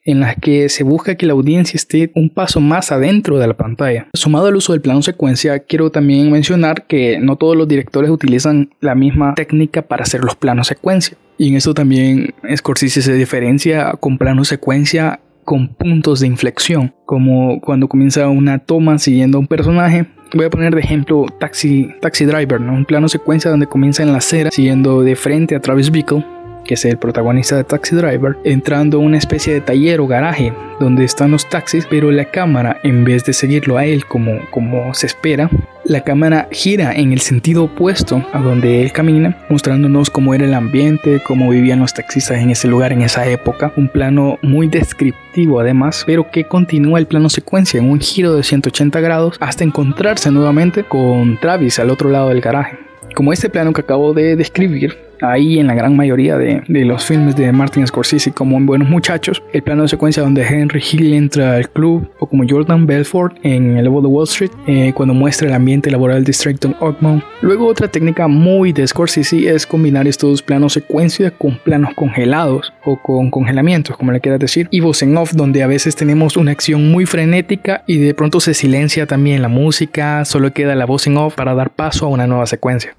en 0.06 0.20
las 0.20 0.36
que 0.36 0.68
se 0.68 0.84
busca 0.84 1.16
que 1.16 1.26
la 1.26 1.32
audiencia 1.32 1.76
esté 1.76 2.12
un 2.14 2.30
paso 2.30 2.60
más 2.60 2.92
adentro 2.92 3.38
de 3.38 3.48
la 3.48 3.56
pantalla. 3.56 4.06
Sumado 4.14 4.46
al 4.46 4.56
uso 4.56 4.72
del 4.72 4.80
plano 4.80 5.02
secuencia, 5.02 5.58
quiero 5.58 5.90
también 5.90 6.30
mencionar 6.30 6.86
que 6.86 7.18
no 7.18 7.36
todos 7.36 7.56
los 7.56 7.66
directores 7.66 8.08
utilizan 8.08 8.70
la 8.80 8.94
misma 8.94 9.34
técnica 9.34 9.82
para 9.82 10.04
hacer 10.04 10.22
los 10.22 10.36
planos 10.36 10.68
secuencia. 10.68 11.18
Y 11.38 11.48
en 11.48 11.56
esto 11.56 11.74
también 11.74 12.34
Scorsese 12.54 13.02
se 13.02 13.12
diferencia 13.12 13.92
con 13.98 14.16
plano 14.16 14.44
secuencia 14.44 15.20
con 15.44 15.74
puntos 15.74 16.20
de 16.20 16.26
inflexión, 16.26 16.94
como 17.04 17.60
cuando 17.60 17.88
comienza 17.88 18.28
una 18.28 18.58
toma 18.58 18.98
siguiendo 18.98 19.38
a 19.38 19.40
un 19.40 19.46
personaje. 19.46 20.06
Voy 20.34 20.46
a 20.46 20.50
poner 20.50 20.74
de 20.74 20.80
ejemplo 20.80 21.26
Taxi, 21.38 21.88
Taxi 22.00 22.24
Driver, 22.24 22.60
¿no? 22.60 22.72
un 22.72 22.84
plano 22.84 23.08
secuencia 23.08 23.50
donde 23.50 23.66
comienza 23.66 24.02
en 24.02 24.12
la 24.12 24.18
acera 24.18 24.50
siguiendo 24.50 25.02
de 25.02 25.14
frente 25.14 25.54
a 25.54 25.60
Travis 25.60 25.90
Bickle 25.90 26.24
que 26.66 26.74
es 26.74 26.84
el 26.84 26.98
protagonista 26.98 27.56
de 27.56 27.64
Taxi 27.64 27.96
Driver, 27.96 28.36
entrando 28.44 28.98
a 28.98 29.00
una 29.00 29.18
especie 29.18 29.54
de 29.54 29.60
taller 29.60 30.00
o 30.00 30.06
garaje 30.06 30.52
donde 30.80 31.04
están 31.04 31.30
los 31.30 31.48
taxis, 31.48 31.86
pero 31.88 32.10
la 32.10 32.26
cámara, 32.26 32.78
en 32.82 33.04
vez 33.04 33.24
de 33.24 33.32
seguirlo 33.32 33.78
a 33.78 33.86
él 33.86 34.04
como, 34.04 34.40
como 34.50 34.92
se 34.94 35.06
espera, 35.06 35.48
la 35.84 36.00
cámara 36.00 36.48
gira 36.50 36.92
en 36.92 37.12
el 37.12 37.20
sentido 37.20 37.64
opuesto 37.64 38.26
a 38.32 38.40
donde 38.40 38.82
él 38.82 38.92
camina, 38.92 39.38
mostrándonos 39.48 40.10
cómo 40.10 40.34
era 40.34 40.44
el 40.44 40.54
ambiente, 40.54 41.22
cómo 41.24 41.50
vivían 41.50 41.78
los 41.78 41.94
taxistas 41.94 42.38
en 42.38 42.50
ese 42.50 42.66
lugar, 42.66 42.92
en 42.92 43.02
esa 43.02 43.26
época. 43.26 43.72
Un 43.76 43.88
plano 43.88 44.38
muy 44.42 44.66
descriptivo 44.66 45.60
además, 45.60 46.02
pero 46.04 46.28
que 46.30 46.44
continúa 46.44 46.98
el 46.98 47.06
plano 47.06 47.28
secuencia 47.28 47.78
en 47.78 47.88
un 47.88 48.00
giro 48.00 48.34
de 48.34 48.42
180 48.42 49.00
grados 49.00 49.36
hasta 49.40 49.64
encontrarse 49.64 50.30
nuevamente 50.30 50.82
con 50.82 51.38
Travis 51.38 51.78
al 51.78 51.90
otro 51.90 52.10
lado 52.10 52.30
del 52.30 52.40
garaje. 52.40 52.78
Como 53.14 53.32
este 53.32 53.48
plano 53.48 53.72
que 53.72 53.82
acabo 53.82 54.12
de 54.12 54.34
describir, 54.34 55.05
Ahí 55.20 55.58
en 55.58 55.66
la 55.66 55.74
gran 55.74 55.96
mayoría 55.96 56.36
de, 56.38 56.62
de, 56.68 56.84
los 56.84 57.04
filmes 57.04 57.36
de 57.36 57.50
Martin 57.52 57.86
Scorsese, 57.86 58.32
como 58.32 58.56
en 58.56 58.66
Buenos 58.66 58.88
Muchachos, 58.88 59.42
el 59.52 59.62
plano 59.62 59.82
de 59.82 59.88
secuencia 59.88 60.22
donde 60.22 60.46
Henry 60.46 60.82
Hill 60.92 61.14
entra 61.14 61.56
al 61.56 61.68
club, 61.70 62.08
o 62.18 62.26
como 62.26 62.44
Jordan 62.48 62.86
Belfort 62.86 63.36
en 63.42 63.76
El 63.76 63.86
Lobo 63.86 64.00
de 64.02 64.08
Wall 64.08 64.24
Street, 64.24 64.50
eh, 64.66 64.92
cuando 64.94 65.14
muestra 65.14 65.48
el 65.48 65.54
ambiente 65.54 65.90
laboral 65.90 66.24
de 66.24 66.32
Stratton 66.32 66.76
Oakmont. 66.80 67.22
Luego 67.40 67.66
otra 67.66 67.88
técnica 67.88 68.28
muy 68.28 68.72
de 68.72 68.86
Scorsese 68.86 69.48
es 69.48 69.66
combinar 69.66 70.06
estos 70.06 70.42
planos 70.42 70.74
secuencia 70.74 71.30
con 71.30 71.58
planos 71.58 71.94
congelados 71.94 72.72
o 72.84 73.00
con 73.00 73.30
congelamientos, 73.30 73.96
como 73.96 74.12
le 74.12 74.20
quieras 74.20 74.40
decir, 74.40 74.68
y 74.70 74.80
voz 74.80 75.02
en 75.02 75.16
off, 75.16 75.32
donde 75.32 75.62
a 75.62 75.66
veces 75.66 75.96
tenemos 75.96 76.36
una 76.36 76.52
acción 76.52 76.90
muy 76.90 77.06
frenética 77.06 77.82
y 77.86 77.98
de 77.98 78.14
pronto 78.14 78.40
se 78.40 78.54
silencia 78.54 79.06
también 79.06 79.42
la 79.42 79.48
música, 79.48 80.24
solo 80.24 80.52
queda 80.52 80.74
la 80.74 80.86
voz 80.86 81.06
en 81.06 81.16
off 81.16 81.34
para 81.34 81.54
dar 81.54 81.70
paso 81.70 82.06
a 82.06 82.08
una 82.08 82.26
nueva 82.26 82.46
secuencia. 82.46 82.94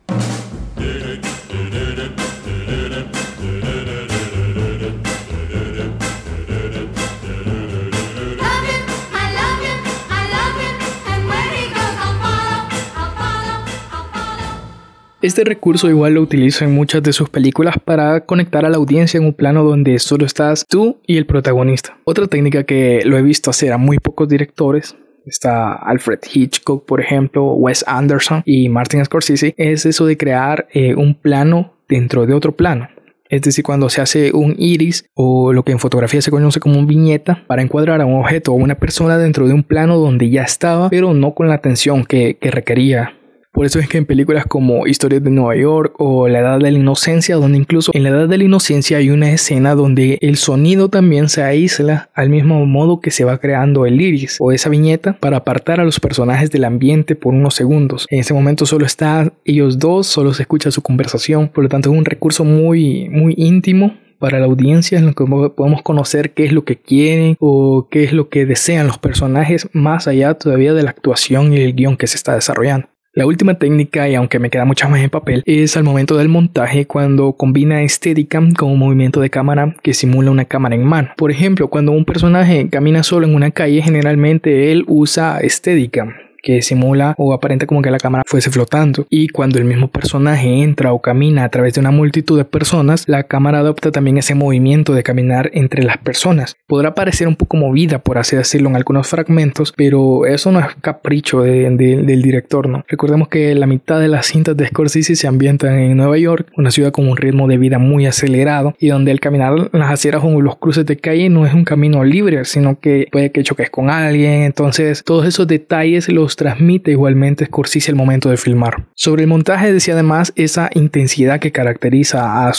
Este 15.19 15.43
recurso 15.43 15.89
igual 15.89 16.13
lo 16.13 16.21
utilizo 16.21 16.63
en 16.63 16.75
muchas 16.75 17.01
de 17.01 17.11
sus 17.11 17.27
películas 17.27 17.75
para 17.83 18.21
conectar 18.21 18.65
a 18.65 18.69
la 18.69 18.77
audiencia 18.77 19.17
en 19.17 19.25
un 19.25 19.33
plano 19.33 19.63
donde 19.63 19.97
solo 19.97 20.27
estás 20.27 20.63
tú 20.67 20.99
y 21.07 21.17
el 21.17 21.25
protagonista. 21.25 21.97
Otra 22.03 22.27
técnica 22.27 22.65
que 22.65 23.01
lo 23.03 23.17
he 23.17 23.23
visto 23.23 23.49
hacer 23.49 23.73
a 23.73 23.79
muy 23.79 23.97
pocos 23.97 24.29
directores 24.29 24.95
está 25.25 25.73
Alfred 25.73 26.19
Hitchcock, 26.31 26.85
por 26.85 27.01
ejemplo, 27.01 27.53
Wes 27.53 27.83
Anderson 27.87 28.43
y 28.45 28.69
Martin 28.69 29.03
Scorsese, 29.03 29.55
es 29.57 29.87
eso 29.87 30.05
de 30.05 30.17
crear 30.17 30.67
eh, 30.71 30.93
un 30.93 31.15
plano 31.15 31.73
dentro 31.89 32.27
de 32.27 32.35
otro 32.35 32.55
plano. 32.55 32.87
Es 33.27 33.41
decir, 33.41 33.63
cuando 33.63 33.89
se 33.89 34.01
hace 34.01 34.31
un 34.33 34.55
iris 34.57 35.09
o 35.15 35.51
lo 35.51 35.63
que 35.63 35.71
en 35.71 35.79
fotografía 35.79 36.21
se 36.21 36.31
conoce 36.31 36.59
como 36.59 36.77
un 36.77 36.87
viñeta 36.87 37.43
para 37.47 37.63
encuadrar 37.63 38.01
a 38.01 38.05
un 38.05 38.21
objeto 38.21 38.51
o 38.53 38.55
una 38.55 38.75
persona 38.75 39.17
dentro 39.17 39.47
de 39.47 39.53
un 39.53 39.63
plano 39.63 39.97
donde 39.97 40.29
ya 40.29 40.43
estaba, 40.43 40.89
pero 40.89 41.13
no 41.13 41.33
con 41.33 41.49
la 41.49 41.55
atención 41.55 42.05
que, 42.05 42.37
que 42.39 42.51
requería 42.51 43.16
por 43.57 43.65
eso 43.65 43.79
es 43.79 43.89
que 43.89 43.97
en 43.97 44.05
películas 44.05 44.45
como 44.45 44.85
Historias 44.85 45.23
de 45.23 45.31
Nueva 45.31 45.55
York 45.55 45.95
o 45.97 46.27
La 46.27 46.41
Edad 46.41 46.59
de 46.59 46.71
la 46.71 46.77
Inocencia, 46.77 47.37
donde 47.37 47.57
incluso 47.57 47.91
en 47.95 48.03
La 48.03 48.09
Edad 48.09 48.27
de 48.27 48.37
la 48.37 48.43
Inocencia 48.43 48.99
hay 48.99 49.09
una 49.09 49.31
escena 49.31 49.73
donde 49.73 50.19
el 50.21 50.37
sonido 50.37 50.89
también 50.89 51.27
se 51.27 51.41
aísla 51.41 52.11
al 52.13 52.29
mismo 52.29 52.63
modo 52.67 52.99
que 52.99 53.09
se 53.09 53.23
va 53.23 53.39
creando 53.39 53.87
el 53.87 53.99
iris 53.99 54.37
o 54.39 54.51
esa 54.51 54.69
viñeta 54.69 55.13
para 55.13 55.37
apartar 55.37 55.79
a 55.79 55.85
los 55.85 55.99
personajes 55.99 56.51
del 56.51 56.65
ambiente 56.65 57.15
por 57.15 57.33
unos 57.33 57.55
segundos. 57.55 58.05
En 58.11 58.19
ese 58.19 58.35
momento 58.35 58.67
solo 58.67 58.85
están 58.85 59.33
ellos 59.43 59.79
dos, 59.79 60.05
solo 60.05 60.35
se 60.35 60.43
escucha 60.43 60.69
su 60.69 60.83
conversación, 60.83 61.47
por 61.47 61.63
lo 61.63 61.69
tanto 61.69 61.91
es 61.91 61.97
un 61.97 62.05
recurso 62.05 62.43
muy, 62.43 63.09
muy 63.09 63.33
íntimo 63.37 63.97
para 64.19 64.39
la 64.39 64.45
audiencia 64.45 64.99
en 64.99 65.07
lo 65.07 65.13
que 65.13 65.25
podemos 65.25 65.81
conocer 65.81 66.35
qué 66.35 66.45
es 66.45 66.51
lo 66.51 66.63
que 66.63 66.75
quieren 66.75 67.37
o 67.39 67.87
qué 67.89 68.03
es 68.03 68.13
lo 68.13 68.29
que 68.29 68.45
desean 68.45 68.85
los 68.85 68.99
personajes 68.99 69.67
más 69.73 70.07
allá 70.07 70.35
todavía 70.35 70.75
de 70.75 70.83
la 70.83 70.91
actuación 70.91 71.53
y 71.53 71.57
el 71.57 71.73
guion 71.73 71.97
que 71.97 72.05
se 72.05 72.17
está 72.17 72.35
desarrollando. 72.35 72.87
La 73.17 73.25
última 73.25 73.55
técnica, 73.55 74.07
y 74.07 74.13
aunque 74.13 74.37
me 74.37 74.51
queda 74.51 74.63
mucho 74.63 74.87
más 74.89 75.01
en 75.01 75.09
papel, 75.09 75.41
es 75.47 75.75
al 75.75 75.83
momento 75.83 76.17
del 76.17 76.29
montaje 76.29 76.85
cuando 76.85 77.33
combina 77.33 77.81
Steadicam 77.89 78.53
con 78.53 78.69
un 78.69 78.77
movimiento 78.77 79.21
de 79.21 79.31
cámara 79.31 79.75
que 79.81 79.95
simula 79.95 80.29
una 80.29 80.45
cámara 80.45 80.75
en 80.75 80.85
mano. 80.85 81.09
Por 81.17 81.31
ejemplo, 81.31 81.67
cuando 81.67 81.93
un 81.93 82.05
personaje 82.05 82.69
camina 82.69 83.01
solo 83.01 83.25
en 83.25 83.33
una 83.33 83.49
calle, 83.49 83.81
generalmente 83.81 84.71
él 84.71 84.83
usa 84.85 85.39
Steadicam 85.49 86.13
que 86.41 86.61
simula 86.61 87.15
o 87.17 87.33
aparenta 87.33 87.65
como 87.65 87.81
que 87.81 87.91
la 87.91 87.99
cámara 87.99 88.23
fuese 88.25 88.49
flotando. 88.49 89.05
Y 89.09 89.29
cuando 89.29 89.59
el 89.59 89.65
mismo 89.65 89.87
personaje 89.87 90.61
entra 90.61 90.93
o 90.93 91.01
camina 91.01 91.43
a 91.43 91.49
través 91.49 91.73
de 91.73 91.81
una 91.81 91.91
multitud 91.91 92.37
de 92.37 92.45
personas, 92.45 93.03
la 93.07 93.23
cámara 93.23 93.59
adopta 93.59 93.91
también 93.91 94.17
ese 94.17 94.35
movimiento 94.35 94.93
de 94.93 95.03
caminar 95.03 95.49
entre 95.53 95.83
las 95.83 95.97
personas. 95.97 96.55
Podrá 96.67 96.93
parecer 96.93 97.27
un 97.27 97.35
poco 97.35 97.57
movida, 97.57 97.99
por 97.99 98.17
así 98.17 98.35
decirlo, 98.35 98.69
en 98.69 98.75
algunos 98.75 99.07
fragmentos, 99.07 99.73
pero 99.75 100.25
eso 100.25 100.51
no 100.51 100.59
es 100.59 100.67
capricho 100.81 101.41
del 101.41 102.21
director, 102.21 102.67
¿no? 102.69 102.83
Recordemos 102.87 103.27
que 103.27 103.53
la 103.55 103.67
mitad 103.67 103.99
de 103.99 104.07
las 104.07 104.27
cintas 104.27 104.55
de 104.55 104.67
Scorsese 104.67 105.15
se 105.15 105.27
ambientan 105.27 105.79
en 105.79 105.97
Nueva 105.97 106.17
York, 106.17 106.51
una 106.57 106.71
ciudad 106.71 106.91
con 106.91 107.07
un 107.07 107.17
ritmo 107.17 107.47
de 107.47 107.57
vida 107.57 107.79
muy 107.79 108.05
acelerado 108.05 108.75
y 108.79 108.87
donde 108.87 109.11
el 109.11 109.19
caminar 109.19 109.69
las 109.71 109.91
aceras 109.91 110.23
o 110.23 110.41
los 110.41 110.57
cruces 110.57 110.85
de 110.85 110.97
calle 110.97 111.29
no 111.29 111.45
es 111.45 111.53
un 111.53 111.63
camino 111.63 112.03
libre, 112.03 112.45
sino 112.45 112.79
que 112.79 113.07
puede 113.11 113.31
que 113.31 113.43
choques 113.43 113.69
con 113.69 113.89
alguien. 113.89 114.43
Entonces, 114.43 115.03
todos 115.03 115.25
esos 115.25 115.47
detalles 115.47 116.09
los 116.09 116.26
transmite 116.35 116.91
igualmente 116.91 117.45
Scorsese 117.45 117.91
al 117.91 117.97
momento 117.97 118.29
de 118.29 118.37
filmar. 118.37 118.87
Sobre 118.93 119.23
el 119.23 119.29
montaje 119.29 119.71
decía 119.71 119.93
además 119.93 120.33
esa 120.35 120.69
intensidad 120.73 121.39
que 121.39 121.51
caracteriza 121.51 122.47
a, 122.47 122.49
a 122.49 122.53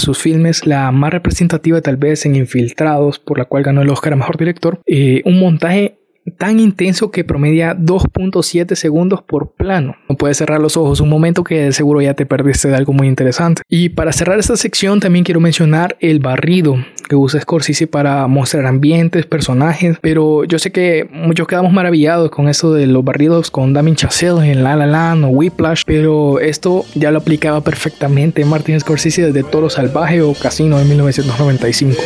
sus 0.00 0.18
filmes, 0.18 0.66
la 0.66 0.90
más 0.92 1.12
representativa 1.12 1.80
tal 1.80 1.96
vez 1.96 2.24
en 2.26 2.36
Infiltrados, 2.36 3.18
por 3.18 3.38
la 3.38 3.44
cual 3.44 3.62
ganó 3.62 3.82
el 3.82 3.90
Oscar 3.90 4.12
a 4.12 4.16
Mejor 4.16 4.36
Director, 4.36 4.80
eh, 4.86 5.22
un 5.24 5.38
montaje 5.38 5.98
tan 6.30 6.60
intenso 6.60 7.10
que 7.10 7.24
promedia 7.24 7.76
2.7 7.76 8.74
segundos 8.74 9.22
por 9.22 9.52
plano. 9.52 9.96
No 10.08 10.16
puedes 10.16 10.36
cerrar 10.36 10.60
los 10.60 10.76
ojos 10.76 11.00
un 11.00 11.08
momento 11.08 11.44
que 11.44 11.72
seguro 11.72 12.00
ya 12.00 12.14
te 12.14 12.26
perdiste 12.26 12.68
de 12.68 12.76
algo 12.76 12.92
muy 12.92 13.08
interesante. 13.08 13.62
Y 13.68 13.90
para 13.90 14.12
cerrar 14.12 14.38
esta 14.38 14.56
sección 14.56 15.00
también 15.00 15.24
quiero 15.24 15.40
mencionar 15.40 15.96
el 16.00 16.20
barrido 16.20 16.76
que 17.08 17.16
usa 17.16 17.40
Scorsese 17.40 17.86
para 17.86 18.26
mostrar 18.26 18.66
ambientes, 18.66 19.26
personajes, 19.26 19.96
pero 20.00 20.44
yo 20.44 20.58
sé 20.58 20.70
que 20.72 21.08
muchos 21.10 21.46
quedamos 21.46 21.72
maravillados 21.72 22.30
con 22.30 22.48
eso 22.48 22.72
de 22.74 22.86
los 22.86 23.04
barridos 23.04 23.50
con 23.50 23.72
Damien 23.72 23.96
Chazelle 23.96 24.50
en 24.50 24.62
La 24.62 24.76
La 24.76 24.86
Land 24.86 25.24
o 25.24 25.28
Whiplash, 25.28 25.82
pero 25.86 26.38
esto 26.38 26.84
ya 26.94 27.10
lo 27.10 27.18
aplicaba 27.18 27.62
perfectamente 27.62 28.44
Martin 28.44 28.78
Scorsese 28.78 29.32
desde 29.32 29.42
Toro 29.42 29.70
Salvaje 29.70 30.20
o 30.22 30.34
Casino 30.34 30.78
en 30.78 30.88
1995. 30.88 32.02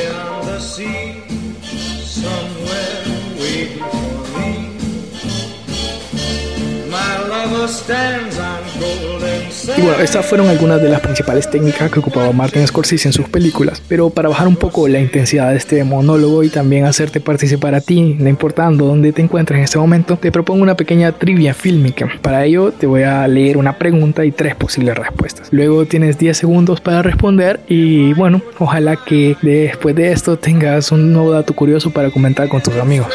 Y 9.77 9.81
bueno, 9.81 10.03
estas 10.03 10.27
fueron 10.27 10.49
algunas 10.49 10.83
de 10.83 10.89
las 10.89 11.01
principales 11.01 11.49
técnicas 11.49 11.91
que 11.91 12.01
ocupaba 12.01 12.33
Martin 12.33 12.67
Scorsese 12.67 13.09
en 13.09 13.13
sus 13.13 13.29
películas, 13.29 13.83
pero 13.89 14.11
para 14.11 14.29
bajar 14.29 14.49
un 14.49 14.57
poco 14.57 14.89
la 14.89 14.99
intensidad 14.99 15.51
de 15.51 15.57
este 15.57 15.83
monólogo 15.85 16.43
y 16.43 16.49
también 16.49 16.85
hacerte 16.85 17.21
participar 17.21 17.75
a 17.75 17.81
ti, 17.81 18.17
no 18.19 18.29
importando 18.29 18.87
dónde 18.87 19.13
te 19.13 19.23
encuentres 19.23 19.59
en 19.59 19.65
este 19.65 19.79
momento, 19.79 20.17
te 20.17 20.33
propongo 20.33 20.63
una 20.63 20.77
pequeña 20.77 21.13
trivia 21.13 21.55
fílmica. 21.55 22.09
Para 22.21 22.45
ello 22.45 22.73
te 22.73 22.87
voy 22.87 23.03
a 23.03 23.27
leer 23.29 23.57
una 23.57 23.79
pregunta 23.79 24.25
y 24.25 24.33
tres 24.33 24.57
posibles 24.57 24.97
respuestas. 24.97 25.49
Luego 25.53 25.87
tienes 25.87 26.19
10 26.19 26.37
segundos 26.37 26.81
para 26.81 27.03
responder 27.03 27.61
y 27.69 28.13
bueno, 28.15 28.43
ojalá 28.59 28.97
que 28.97 29.37
después 29.43 29.95
de 29.95 30.13
esto 30.13 30.37
tengas 30.37 30.93
un 30.93 31.13
nuevo 31.13 31.31
dato 31.31 31.55
curioso 31.55 31.91
para 31.91 32.11
comentar 32.11 32.49
con 32.49 32.61
tus 32.61 32.77
amigos. 32.77 33.15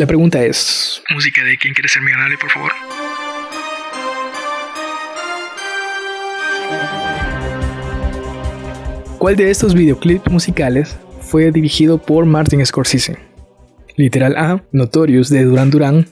La 0.00 0.06
pregunta 0.06 0.42
es... 0.42 1.02
Música 1.10 1.44
de 1.44 1.58
¿Quién 1.58 1.74
quiere 1.74 1.86
ser 1.86 2.00
millonario, 2.00 2.38
por 2.38 2.50
favor? 2.50 2.72
¿Cuál 9.18 9.36
de 9.36 9.50
estos 9.50 9.74
videoclips 9.74 10.32
musicales 10.32 10.98
fue 11.20 11.52
dirigido 11.52 11.98
por 11.98 12.24
Martin 12.24 12.64
Scorsese? 12.64 13.18
Literal 13.96 14.38
A, 14.38 14.64
Notorious 14.72 15.28
de 15.28 15.44
Duran 15.44 15.70
Duran. 15.70 16.06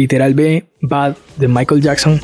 Literal 0.00 0.32
B, 0.32 0.64
Bad 0.80 1.14
de 1.36 1.46
Michael 1.46 1.82
Jackson. 1.82 2.18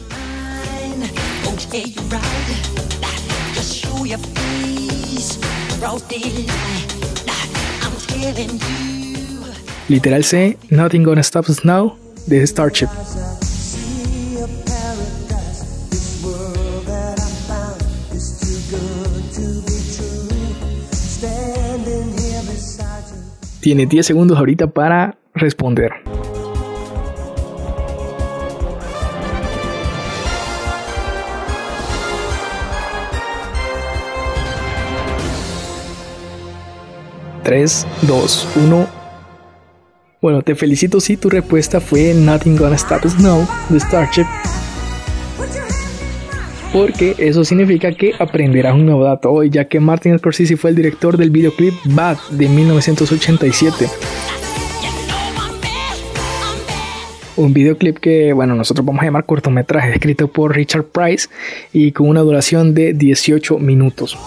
Literal 9.88 10.24
C, 10.24 10.56
Nothing 10.70 11.02
Gonna 11.02 11.20
Stop 11.20 11.50
Us 11.50 11.66
Now 11.66 11.98
de 12.26 12.46
Starship. 12.46 12.88
Tiene 23.60 23.84
10 23.84 24.06
segundos 24.06 24.38
ahorita 24.38 24.66
para 24.66 25.18
responder. 25.34 26.15
3, 37.46 37.86
2, 38.08 38.48
1. 38.56 38.88
Bueno, 40.20 40.42
te 40.42 40.56
felicito 40.56 40.98
si 40.98 41.16
tu 41.16 41.30
respuesta 41.30 41.80
fue 41.80 42.12
Nothing 42.12 42.56
Gonna 42.56 42.74
Stop 42.74 43.04
Us 43.04 43.20
Now 43.20 43.46
de 43.68 43.78
Starship. 43.78 44.26
porque 46.72 47.14
eso 47.18 47.44
significa 47.44 47.92
que 47.92 48.14
aprenderás 48.18 48.74
un 48.74 48.84
nuevo 48.84 49.04
dato 49.04 49.30
hoy, 49.30 49.48
ya 49.48 49.68
que 49.68 49.78
Martin 49.78 50.18
Scorsese 50.18 50.56
fue 50.56 50.70
el 50.70 50.76
director 50.76 51.16
del 51.16 51.30
videoclip 51.30 51.72
Bad 51.84 52.18
de 52.30 52.48
1987. 52.48 53.88
Un 57.36 57.54
videoclip 57.54 57.98
que, 57.98 58.32
bueno, 58.32 58.56
nosotros 58.56 58.84
vamos 58.84 59.02
a 59.02 59.04
llamar 59.04 59.24
cortometraje, 59.24 59.92
escrito 59.92 60.26
por 60.26 60.52
Richard 60.52 60.86
Price 60.86 61.28
y 61.72 61.92
con 61.92 62.08
una 62.08 62.22
duración 62.22 62.74
de 62.74 62.92
18 62.92 63.60
minutos. 63.60 64.18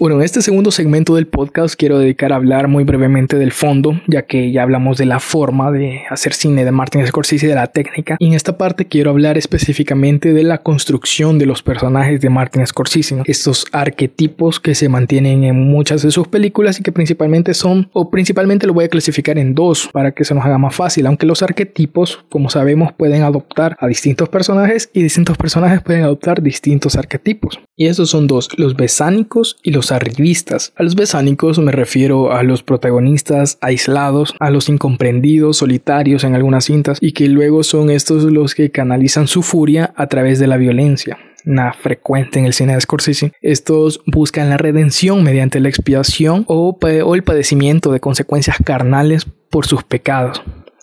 Bueno, 0.00 0.16
en 0.16 0.22
este 0.22 0.40
segundo 0.40 0.70
segmento 0.70 1.14
del 1.14 1.26
podcast 1.26 1.74
quiero 1.74 1.98
dedicar 1.98 2.32
a 2.32 2.36
hablar 2.36 2.68
muy 2.68 2.84
brevemente 2.84 3.36
del 3.36 3.52
fondo, 3.52 4.00
ya 4.06 4.22
que 4.22 4.50
ya 4.50 4.62
hablamos 4.62 4.96
de 4.96 5.04
la 5.04 5.20
forma 5.20 5.70
de 5.70 6.04
hacer 6.08 6.32
cine 6.32 6.64
de 6.64 6.70
Martin 6.70 7.06
Scorsese 7.06 7.44
y 7.44 7.48
de 7.50 7.54
la 7.54 7.66
técnica. 7.66 8.16
Y 8.18 8.28
en 8.28 8.32
esta 8.32 8.56
parte 8.56 8.86
quiero 8.86 9.10
hablar 9.10 9.36
específicamente 9.36 10.32
de 10.32 10.42
la 10.42 10.62
construcción 10.62 11.38
de 11.38 11.44
los 11.44 11.62
personajes 11.62 12.22
de 12.22 12.30
Martin 12.30 12.66
Scorsese, 12.66 13.20
estos 13.26 13.66
arquetipos 13.72 14.58
que 14.58 14.74
se 14.74 14.88
mantienen 14.88 15.44
en 15.44 15.68
muchas 15.68 16.00
de 16.00 16.10
sus 16.10 16.28
películas 16.28 16.80
y 16.80 16.82
que 16.82 16.92
principalmente 16.92 17.52
son, 17.52 17.90
o 17.92 18.08
principalmente 18.08 18.66
lo 18.66 18.72
voy 18.72 18.86
a 18.86 18.88
clasificar 18.88 19.36
en 19.36 19.54
dos 19.54 19.90
para 19.92 20.12
que 20.12 20.24
se 20.24 20.34
nos 20.34 20.46
haga 20.46 20.56
más 20.56 20.74
fácil, 20.74 21.06
aunque 21.08 21.26
los 21.26 21.42
arquetipos, 21.42 22.24
como 22.30 22.48
sabemos, 22.48 22.94
pueden 22.94 23.22
adoptar 23.22 23.76
a 23.78 23.86
distintos 23.86 24.30
personajes 24.30 24.88
y 24.94 25.02
distintos 25.02 25.36
personajes 25.36 25.82
pueden 25.82 26.04
adoptar 26.04 26.40
distintos 26.40 26.96
arquetipos. 26.96 27.60
Y 27.76 27.88
esos 27.88 28.08
son 28.08 28.26
dos, 28.26 28.48
los 28.56 28.76
besánicos 28.76 29.58
y 29.62 29.72
arribistas. 29.92 30.72
A 30.76 30.82
los 30.82 30.94
besánicos 30.94 31.58
me 31.58 31.72
refiero 31.72 32.32
a 32.32 32.42
los 32.42 32.62
protagonistas 32.62 33.58
aislados, 33.60 34.34
a 34.40 34.50
los 34.50 34.68
incomprendidos, 34.68 35.58
solitarios 35.58 36.24
en 36.24 36.34
algunas 36.34 36.64
cintas 36.64 36.98
y 37.00 37.12
que 37.12 37.28
luego 37.28 37.62
son 37.62 37.90
estos 37.90 38.24
los 38.24 38.54
que 38.54 38.70
canalizan 38.70 39.26
su 39.26 39.42
furia 39.42 39.92
a 39.96 40.06
través 40.06 40.38
de 40.38 40.46
la 40.46 40.56
violencia 40.56 41.18
una 41.46 41.72
frecuente 41.72 42.38
en 42.38 42.44
el 42.44 42.52
cine 42.52 42.74
de 42.74 42.80
Scorsese. 42.80 43.32
Estos 43.40 44.02
buscan 44.06 44.50
la 44.50 44.58
redención 44.58 45.22
mediante 45.22 45.60
la 45.60 45.68
expiación 45.68 46.44
o, 46.48 46.78
el 46.82 47.22
padecimiento 47.22 47.92
de 47.92 48.00
consecuencias 48.00 48.56
carnales 48.64 49.26
por 49.48 49.66
sus 49.66 49.82
pecados. 49.82 50.42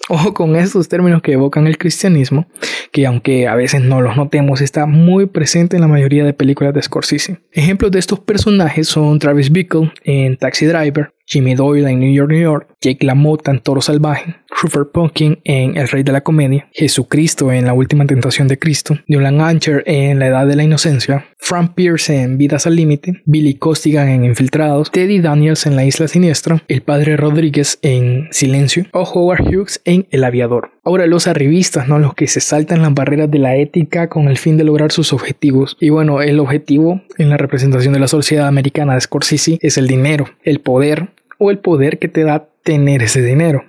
Ojo 0.09 0.33
con 0.33 0.55
estos 0.55 0.87
términos 0.87 1.21
que 1.21 1.33
evocan 1.33 1.67
el 1.67 1.77
cristianismo, 1.77 2.47
que 2.91 3.05
aunque 3.05 3.47
a 3.47 3.55
veces 3.55 3.81
no 3.81 4.01
los 4.01 4.15
notemos, 4.15 4.61
está 4.61 4.85
muy 4.85 5.25
presente 5.25 5.75
en 5.75 5.81
la 5.81 5.89
mayoría 5.89 6.23
de 6.23 6.33
películas 6.33 6.73
de 6.73 6.81
Scorsese. 6.81 7.39
Ejemplos 7.51 7.91
de 7.91 7.99
estos 7.99 8.19
personajes 8.21 8.87
son 8.87 9.19
Travis 9.19 9.51
Bickle 9.51 9.91
en 10.03 10.37
Taxi 10.37 10.65
Driver, 10.65 11.11
Jimmy 11.27 11.55
Doyle 11.55 11.89
en 11.89 11.99
New 11.99 12.13
York, 12.13 12.31
New 12.31 12.41
York, 12.41 12.69
Jake 12.81 13.05
LaMotta 13.05 13.51
en 13.51 13.59
Toro 13.59 13.81
Salvaje, 13.81 14.37
Rupert 14.61 14.91
Pumpkin 14.93 15.39
en 15.43 15.75
El 15.77 15.89
Rey 15.89 16.03
de 16.03 16.13
la 16.13 16.21
Comedia, 16.21 16.69
Jesucristo 16.71 17.51
en 17.51 17.65
La 17.65 17.73
Última 17.73 18.05
Tentación 18.05 18.47
de 18.47 18.57
Cristo, 18.57 18.97
Nolan 19.07 19.41
Ancher 19.41 19.83
en 19.85 20.19
La 20.19 20.27
Edad 20.27 20.47
de 20.47 20.55
la 20.55 20.63
Inocencia, 20.63 21.25
Frank 21.37 21.73
Pierce 21.75 22.21
en 22.21 22.37
Vidas 22.37 22.65
al 22.65 22.75
Límite, 22.75 23.21
Billy 23.25 23.55
Costigan 23.55 24.07
en 24.07 24.23
Infiltrados, 24.23 24.89
Teddy 24.89 25.19
Daniels 25.19 25.65
en 25.65 25.75
La 25.75 25.85
Isla 25.85 26.07
Siniestra, 26.07 26.63
El 26.67 26.81
Padre 26.81 27.17
Rodríguez 27.17 27.77
en 27.81 28.27
Silencio 28.31 28.85
o 28.93 29.03
Howard 29.03 29.41
Hughes 29.41 29.81
en 29.83 30.07
El 30.11 30.23
Aviador. 30.23 30.71
Ahora 30.83 31.05
los 31.05 31.27
arribistas, 31.27 31.89
¿no? 31.89 31.99
Los 31.99 32.13
que 32.13 32.27
se 32.27 32.39
saltan 32.39 32.81
las 32.81 32.93
barreras 32.93 33.29
de 33.29 33.39
la 33.39 33.57
ética 33.57 34.07
con 34.07 34.29
el 34.29 34.37
fin 34.37 34.55
de 34.55 34.63
lograr 34.63 34.93
sus 34.93 35.11
objetivos. 35.11 35.75
Y 35.81 35.89
bueno, 35.89 36.21
el 36.21 36.39
objetivo 36.39 37.01
en 37.17 37.29
la 37.29 37.35
representación 37.35 37.93
de 37.93 37.99
la 37.99 38.07
sociedad 38.07 38.47
americana 38.47 38.93
de 38.93 39.01
Scorsese 39.01 39.59
es 39.61 39.77
el 39.77 39.87
dinero, 39.87 40.29
el 40.43 40.61
poder, 40.61 41.09
o 41.37 41.51
el 41.51 41.59
poder 41.59 41.99
que 41.99 42.07
te 42.07 42.23
da 42.23 42.49
tener 42.63 43.03
ese 43.03 43.21
dinero. 43.21 43.63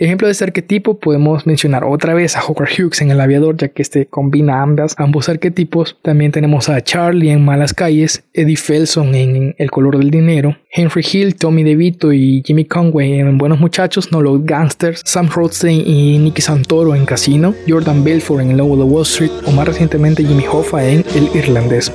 Ejemplo 0.00 0.28
de 0.28 0.32
este 0.32 0.44
arquetipo 0.44 1.00
podemos 1.00 1.44
mencionar 1.44 1.82
otra 1.82 2.14
vez 2.14 2.36
a 2.36 2.44
Howard 2.44 2.68
Hughes 2.70 3.02
en 3.02 3.10
El 3.10 3.20
Aviador, 3.20 3.56
ya 3.56 3.66
que 3.66 3.82
este 3.82 4.06
combina 4.06 4.62
ambas, 4.62 4.94
ambos 4.96 5.28
arquetipos. 5.28 5.98
También 6.02 6.30
tenemos 6.30 6.68
a 6.68 6.80
Charlie 6.80 7.30
en 7.30 7.44
Malas 7.44 7.74
Calles, 7.74 8.22
Eddie 8.32 8.56
Felson 8.56 9.16
en 9.16 9.56
El 9.58 9.72
Color 9.72 9.98
del 9.98 10.12
Dinero, 10.12 10.56
Henry 10.70 11.04
Hill, 11.12 11.34
Tommy 11.34 11.64
DeVito 11.64 12.12
y 12.12 12.44
Jimmy 12.46 12.64
Conway 12.64 13.18
en 13.18 13.38
Buenos 13.38 13.58
Muchachos, 13.58 14.12
No 14.12 14.22
Los 14.22 14.44
Gangsters, 14.44 15.02
Sam 15.04 15.28
Rothstein 15.34 15.82
y 15.84 16.18
Nicky 16.18 16.42
Santoro 16.42 16.94
en 16.94 17.04
Casino, 17.04 17.52
Jordan 17.66 18.04
Belfort 18.04 18.42
en 18.42 18.52
El 18.52 18.58
Lobo 18.58 18.76
de 18.76 18.84
Wall 18.84 19.02
Street 19.02 19.32
o 19.46 19.50
más 19.50 19.66
recientemente 19.66 20.24
Jimmy 20.24 20.44
Hoffa 20.46 20.88
en 20.88 21.04
El 21.16 21.28
Irlandés. 21.34 21.92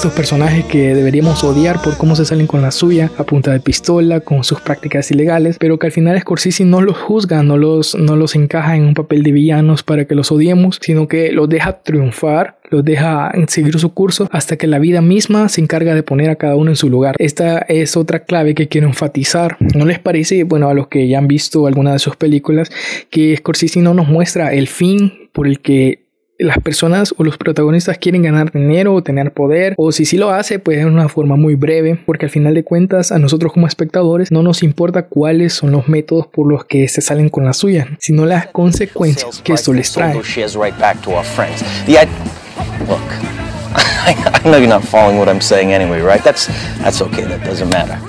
Estos 0.00 0.12
personajes 0.14 0.64
que 0.64 0.94
deberíamos 0.94 1.44
odiar 1.44 1.82
por 1.82 1.98
cómo 1.98 2.16
se 2.16 2.24
salen 2.24 2.46
con 2.46 2.62
la 2.62 2.70
suya, 2.70 3.10
a 3.18 3.24
punta 3.24 3.52
de 3.52 3.60
pistola, 3.60 4.20
con 4.20 4.44
sus 4.44 4.58
prácticas 4.58 5.10
ilegales, 5.10 5.58
pero 5.60 5.78
que 5.78 5.88
al 5.88 5.92
final 5.92 6.18
Scorsese 6.18 6.64
no 6.64 6.80
los 6.80 6.96
juzga, 6.96 7.42
no 7.42 7.58
los, 7.58 7.94
no 7.96 8.16
los 8.16 8.34
encaja 8.34 8.76
en 8.76 8.84
un 8.84 8.94
papel 8.94 9.22
de 9.22 9.32
villanos 9.32 9.82
para 9.82 10.06
que 10.06 10.14
los 10.14 10.32
odiemos, 10.32 10.78
sino 10.80 11.06
que 11.06 11.32
los 11.32 11.50
deja 11.50 11.82
triunfar 11.82 12.56
los 12.70 12.84
deja 12.84 13.32
seguir 13.48 13.78
su 13.78 13.92
curso 13.92 14.28
hasta 14.30 14.56
que 14.56 14.68
la 14.68 14.78
vida 14.78 15.02
misma 15.02 15.48
se 15.48 15.60
encarga 15.60 15.94
de 15.94 16.04
poner 16.04 16.30
a 16.30 16.36
cada 16.36 16.54
uno 16.54 16.70
en 16.70 16.76
su 16.76 16.88
lugar. 16.88 17.16
Esta 17.18 17.58
es 17.58 17.96
otra 17.96 18.20
clave 18.20 18.54
que 18.54 18.68
quiero 18.68 18.86
enfatizar. 18.86 19.56
¿No 19.74 19.84
les 19.84 19.98
parece, 19.98 20.44
bueno, 20.44 20.68
a 20.68 20.74
los 20.74 20.86
que 20.86 21.08
ya 21.08 21.18
han 21.18 21.26
visto 21.26 21.66
alguna 21.66 21.92
de 21.92 21.98
sus 21.98 22.14
películas, 22.14 22.70
que 23.10 23.36
Scorsese 23.36 23.80
no 23.80 23.92
nos 23.92 24.06
muestra 24.06 24.54
el 24.54 24.68
fin 24.68 25.28
por 25.32 25.48
el 25.48 25.60
que 25.60 26.09
las 26.40 26.58
personas 26.58 27.14
o 27.18 27.24
los 27.24 27.36
protagonistas 27.36 27.98
quieren 27.98 28.22
ganar 28.22 28.50
dinero 28.50 28.94
o 28.94 29.02
tener 29.02 29.32
poder, 29.32 29.74
o 29.76 29.92
si 29.92 30.04
sí 30.04 30.16
lo 30.16 30.30
hace, 30.30 30.58
pues 30.58 30.78
de 30.78 30.86
una 30.86 31.08
forma 31.08 31.36
muy 31.36 31.54
breve, 31.54 31.98
porque 32.06 32.26
al 32.26 32.30
final 32.30 32.54
de 32.54 32.64
cuentas 32.64 33.12
a 33.12 33.18
nosotros 33.18 33.52
como 33.52 33.66
espectadores 33.66 34.32
no 34.32 34.42
nos 34.42 34.62
importa 34.62 35.06
cuáles 35.06 35.52
son 35.52 35.72
los 35.72 35.88
métodos 35.88 36.26
por 36.26 36.50
los 36.50 36.64
que 36.64 36.88
se 36.88 37.00
salen 37.00 37.28
con 37.28 37.44
la 37.44 37.52
suya, 37.52 37.88
sino 37.98 38.24
las 38.24 38.46
consecuencias 38.48 39.40
que 39.42 39.52
esto 39.52 39.72
les 39.72 39.92
trae. 39.92 40.18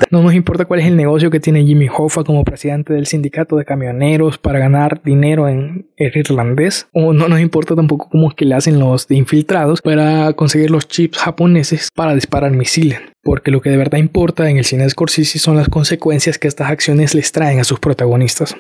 No 0.09 0.23
nos 0.23 0.33
importa 0.33 0.65
cuál 0.65 0.79
es 0.79 0.87
el 0.87 0.95
negocio 0.95 1.29
que 1.29 1.39
tiene 1.39 1.63
Jimmy 1.63 1.87
Hoffa 1.89 2.23
como 2.23 2.43
presidente 2.43 2.93
del 2.93 3.07
sindicato 3.07 3.55
de 3.55 3.65
camioneros 3.65 4.37
para 4.37 4.59
ganar 4.59 5.01
dinero 5.03 5.47
en 5.47 5.87
el 5.97 6.11
irlandés. 6.15 6.87
O 6.93 7.13
no 7.13 7.27
nos 7.27 7.39
importa 7.39 7.75
tampoco 7.75 8.09
cómo 8.09 8.29
es 8.29 8.35
que 8.35 8.45
le 8.45 8.55
hacen 8.55 8.79
los 8.79 9.09
infiltrados 9.09 9.81
para 9.81 10.33
conseguir 10.33 10.71
los 10.71 10.87
chips 10.87 11.17
japoneses 11.17 11.89
para 11.93 12.15
disparar 12.15 12.51
misiles. 12.51 12.99
Porque 13.23 13.51
lo 13.51 13.61
que 13.61 13.69
de 13.69 13.77
verdad 13.77 13.99
importa 13.99 14.49
en 14.49 14.57
el 14.57 14.65
cine 14.65 14.83
de 14.83 14.89
Scorsese 14.89 15.39
son 15.39 15.55
las 15.55 15.69
consecuencias 15.69 16.39
que 16.39 16.47
estas 16.47 16.71
acciones 16.71 17.13
les 17.13 17.31
traen 17.31 17.59
a 17.59 17.63
sus 17.63 17.79
protagonistas. 17.79 18.55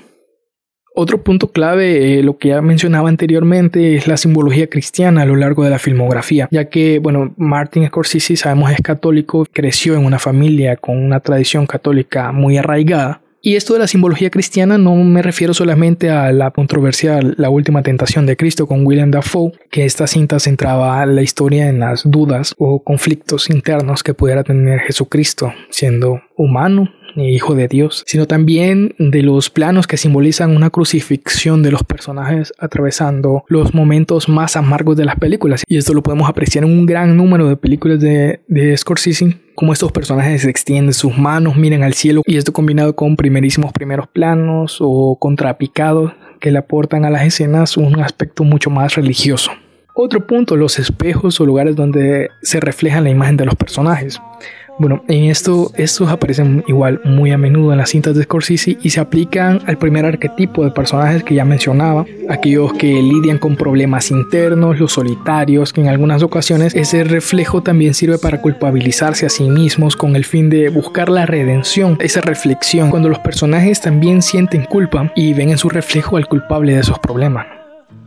Otro 0.93 1.23
punto 1.23 1.51
clave, 1.51 2.19
eh, 2.19 2.23
lo 2.23 2.37
que 2.37 2.49
ya 2.49 2.61
mencionaba 2.61 3.07
anteriormente, 3.07 3.95
es 3.95 4.07
la 4.07 4.17
simbología 4.17 4.67
cristiana 4.67 5.21
a 5.21 5.25
lo 5.25 5.37
largo 5.37 5.63
de 5.63 5.69
la 5.69 5.79
filmografía, 5.79 6.49
ya 6.51 6.65
que, 6.65 6.99
bueno, 6.99 7.33
Martin 7.37 7.87
Scorsese, 7.87 8.35
sabemos, 8.35 8.71
es 8.71 8.81
católico, 8.81 9.47
creció 9.53 9.95
en 9.95 10.05
una 10.05 10.19
familia 10.19 10.75
con 10.75 10.97
una 10.97 11.21
tradición 11.21 11.65
católica 11.65 12.33
muy 12.33 12.57
arraigada. 12.57 13.20
Y 13.43 13.55
esto 13.55 13.73
de 13.73 13.79
la 13.79 13.87
simbología 13.87 14.29
cristiana 14.29 14.77
no 14.77 14.95
me 14.95 15.23
refiero 15.23 15.55
solamente 15.55 16.11
a 16.11 16.31
la 16.31 16.51
controversial 16.51 17.33
La 17.37 17.49
última 17.49 17.81
tentación 17.81 18.27
de 18.27 18.37
Cristo 18.37 18.67
con 18.67 18.85
William 18.85 19.09
Dafoe, 19.09 19.53
que 19.71 19.85
esta 19.85 20.05
cinta 20.05 20.39
centraba 20.39 21.03
la 21.07 21.23
historia 21.23 21.67
en 21.67 21.79
las 21.79 22.03
dudas 22.05 22.53
o 22.59 22.83
conflictos 22.83 23.49
internos 23.49 24.03
que 24.03 24.13
pudiera 24.13 24.43
tener 24.43 24.81
Jesucristo 24.81 25.53
siendo 25.71 26.21
humano 26.35 26.91
hijo 27.17 27.55
de 27.55 27.67
Dios, 27.67 28.03
sino 28.05 28.25
también 28.25 28.95
de 28.97 29.21
los 29.21 29.49
planos 29.49 29.87
que 29.87 29.97
simbolizan 29.97 30.55
una 30.55 30.69
crucifixión 30.69 31.63
de 31.63 31.71
los 31.71 31.83
personajes 31.83 32.53
atravesando 32.57 33.43
los 33.47 33.73
momentos 33.73 34.29
más 34.29 34.55
amargos 34.55 34.97
de 34.97 35.05
las 35.05 35.17
películas. 35.17 35.63
Y 35.67 35.77
esto 35.77 35.93
lo 35.93 36.03
podemos 36.03 36.29
apreciar 36.29 36.63
en 36.63 36.71
un 36.71 36.85
gran 36.85 37.17
número 37.17 37.47
de 37.47 37.57
películas 37.57 37.99
de, 37.99 38.41
de 38.47 38.77
Scorsese, 38.77 39.37
como 39.61 39.73
estos 39.73 39.91
personajes 39.91 40.43
extienden 40.45 40.91
sus 40.91 41.15
manos, 41.15 41.55
miran 41.55 41.83
al 41.83 41.93
cielo, 41.93 42.23
y 42.25 42.37
esto 42.37 42.51
combinado 42.51 42.95
con 42.95 43.15
primerísimos 43.15 43.71
primeros 43.71 44.07
planos 44.07 44.79
o 44.79 45.19
contrapicados 45.19 46.13
que 46.39 46.49
le 46.49 46.57
aportan 46.57 47.05
a 47.05 47.11
las 47.11 47.21
escenas 47.27 47.77
un 47.77 47.99
aspecto 47.99 48.43
mucho 48.43 48.71
más 48.71 48.95
religioso. 48.95 49.51
Otro 49.93 50.25
punto, 50.25 50.55
los 50.55 50.79
espejos 50.79 51.39
o 51.39 51.45
lugares 51.45 51.75
donde 51.75 52.29
se 52.41 52.59
refleja 52.59 53.01
la 53.01 53.11
imagen 53.11 53.37
de 53.37 53.45
los 53.45 53.53
personajes. 53.53 54.19
Bueno, 54.81 55.03
en 55.07 55.25
esto, 55.25 55.71
estos 55.75 56.09
aparecen 56.09 56.63
igual 56.67 57.01
muy 57.03 57.29
a 57.29 57.37
menudo 57.37 57.71
en 57.71 57.77
las 57.77 57.91
cintas 57.91 58.15
de 58.15 58.23
Scorsese 58.23 58.79
y 58.81 58.89
se 58.89 58.99
aplican 58.99 59.61
al 59.67 59.77
primer 59.77 60.07
arquetipo 60.07 60.63
de 60.63 60.71
personajes 60.71 61.23
que 61.23 61.35
ya 61.35 61.45
mencionaba, 61.45 62.03
aquellos 62.27 62.73
que 62.73 62.87
lidian 62.87 63.37
con 63.37 63.55
problemas 63.55 64.09
internos, 64.09 64.79
los 64.79 64.93
solitarios, 64.93 65.71
que 65.71 65.81
en 65.81 65.87
algunas 65.87 66.23
ocasiones 66.23 66.73
ese 66.73 67.03
reflejo 67.03 67.61
también 67.61 67.93
sirve 67.93 68.17
para 68.17 68.41
culpabilizarse 68.41 69.27
a 69.27 69.29
sí 69.29 69.51
mismos 69.51 69.95
con 69.95 70.15
el 70.15 70.25
fin 70.25 70.49
de 70.49 70.69
buscar 70.69 71.09
la 71.09 71.27
redención, 71.27 71.95
esa 71.99 72.21
reflexión, 72.21 72.89
cuando 72.89 73.07
los 73.07 73.19
personajes 73.19 73.81
también 73.81 74.23
sienten 74.23 74.65
culpa 74.65 75.13
y 75.15 75.35
ven 75.35 75.51
en 75.51 75.59
su 75.59 75.69
reflejo 75.69 76.17
al 76.17 76.27
culpable 76.27 76.73
de 76.73 76.79
esos 76.79 76.97
problemas. 76.97 77.45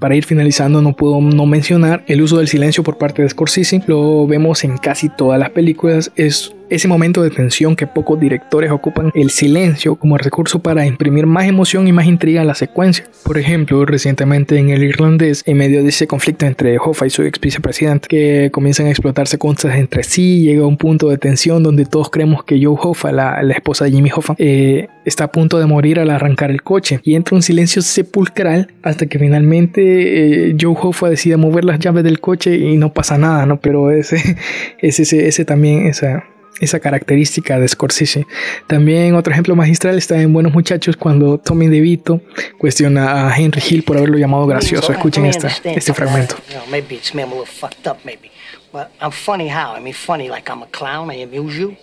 Para 0.04 0.16
ir 0.16 0.24
finalizando, 0.26 0.82
no 0.82 0.92
puedo 0.94 1.18
no 1.20 1.46
mencionar 1.46 2.04
el 2.08 2.20
uso 2.20 2.36
del 2.36 2.48
silencio 2.48 2.82
por 2.82 2.98
parte 2.98 3.22
de 3.22 3.28
Scorsese. 3.30 3.82
Lo 3.86 4.26
vemos 4.26 4.62
en 4.64 4.76
casi 4.76 5.08
todas 5.08 5.38
las 5.38 5.48
películas. 5.48 6.12
Es 6.14 6.54
ese 6.70 6.88
momento 6.88 7.22
de 7.22 7.30
tensión 7.30 7.76
que 7.76 7.86
pocos 7.86 8.18
directores 8.18 8.70
ocupan 8.70 9.10
el 9.14 9.30
silencio 9.30 9.96
como 9.96 10.18
recurso 10.18 10.60
para 10.60 10.86
imprimir 10.86 11.26
más 11.26 11.46
emoción 11.46 11.86
y 11.88 11.92
más 11.92 12.06
intriga 12.06 12.42
a 12.42 12.44
la 12.44 12.54
secuencia. 12.54 13.06
Por 13.24 13.38
ejemplo, 13.38 13.84
recientemente 13.84 14.58
en 14.58 14.70
El 14.70 14.82
Irlandés, 14.82 15.42
en 15.46 15.58
medio 15.58 15.82
de 15.82 15.88
ese 15.88 16.06
conflicto 16.06 16.46
entre 16.46 16.78
Hoffa 16.78 17.06
y 17.06 17.10
su 17.10 17.22
ex 17.22 17.40
vicepresidente, 17.40 18.08
que 18.08 18.50
comienzan 18.52 18.86
a 18.86 18.90
explotarse 18.90 19.38
cosas 19.38 19.76
entre 19.76 20.02
sí, 20.02 20.42
llega 20.42 20.66
un 20.66 20.76
punto 20.76 21.08
de 21.08 21.18
tensión 21.18 21.62
donde 21.62 21.84
todos 21.84 22.10
creemos 22.10 22.44
que 22.44 22.62
Joe 22.62 22.76
Hoffa, 22.80 23.12
la, 23.12 23.40
esposa 23.54 23.84
de 23.84 23.92
Jimmy 23.92 24.10
Hoffa, 24.14 24.34
eh, 24.38 24.88
está 25.04 25.24
a 25.24 25.32
punto 25.32 25.58
de 25.58 25.66
morir 25.66 26.00
al 26.00 26.10
arrancar 26.10 26.50
el 26.50 26.62
coche 26.62 27.00
y 27.04 27.14
entra 27.14 27.36
un 27.36 27.42
silencio 27.42 27.82
sepulcral 27.82 28.72
hasta 28.82 29.06
que 29.06 29.18
finalmente 29.18 30.48
eh, 30.48 30.56
Joe 30.60 30.74
Hoffa 30.80 31.08
decide 31.08 31.36
mover 31.36 31.64
las 31.64 31.78
llaves 31.78 32.04
del 32.04 32.20
coche 32.20 32.56
y 32.56 32.76
no 32.76 32.92
pasa 32.92 33.18
nada, 33.18 33.46
¿no? 33.46 33.60
Pero 33.60 33.90
ese, 33.90 34.16
ese, 34.78 35.02
ese, 35.02 35.28
ese 35.28 35.44
también, 35.44 35.86
esa 35.86 36.24
esa 36.60 36.80
característica 36.80 37.58
de 37.58 37.68
Scorsese. 37.68 38.26
También 38.66 39.14
otro 39.14 39.32
ejemplo 39.32 39.56
magistral 39.56 39.98
está 39.98 40.20
en 40.20 40.32
Buenos 40.32 40.52
Muchachos 40.52 40.96
cuando 40.96 41.38
Tommy 41.38 41.68
DeVito 41.68 42.20
cuestiona 42.58 43.28
a 43.28 43.36
Henry 43.36 43.62
Hill 43.68 43.82
por 43.82 43.96
haberlo 43.96 44.18
llamado 44.18 44.46
gracioso. 44.46 44.92
Escuchen 44.92 45.26
esta, 45.26 45.48
este 45.48 45.92
fragmento. 45.94 46.36
Maybe 46.70 46.96
it's 46.96 47.14
me, 47.14 47.22
I'm 47.22 47.32
a 47.32 47.34
little 47.34 47.46
fucked 47.46 47.86
up, 47.86 47.98
maybe. 48.04 48.30
But 48.72 48.88
I'm 49.00 49.12
funny 49.12 49.48
how? 49.48 49.74
I 49.76 49.80
mean, 49.80 49.94
funny 49.94 50.28
like 50.28 50.50
I'm 50.50 50.62
a 50.62 50.66
clown, 50.66 51.10
I 51.10 51.22
amuse 51.22 51.56
you. 51.58 51.76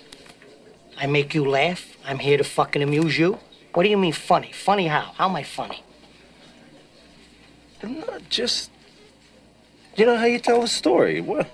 I 1.02 1.08
make 1.08 1.34
you 1.34 1.46
laugh. 1.46 1.98
I'm 2.06 2.20
here 2.20 2.38
to 2.38 2.44
fucking 2.44 2.82
amuse 2.82 3.18
you. 3.18 3.38
What 3.74 3.84
do 3.84 3.90
you 3.90 3.98
mean 3.98 4.14
funny? 4.14 4.52
Funny 4.52 4.88
how? 4.88 5.14
How 5.18 5.30
am 5.30 5.36
I 5.36 5.44
funny? 5.44 5.84
Not 7.82 8.30
just. 8.30 8.70
You 9.96 10.06
know 10.06 10.18
how 10.18 10.26
you 10.26 10.40
tell 10.40 10.62
a 10.62 10.68
story. 10.68 11.22
What? 11.22 11.48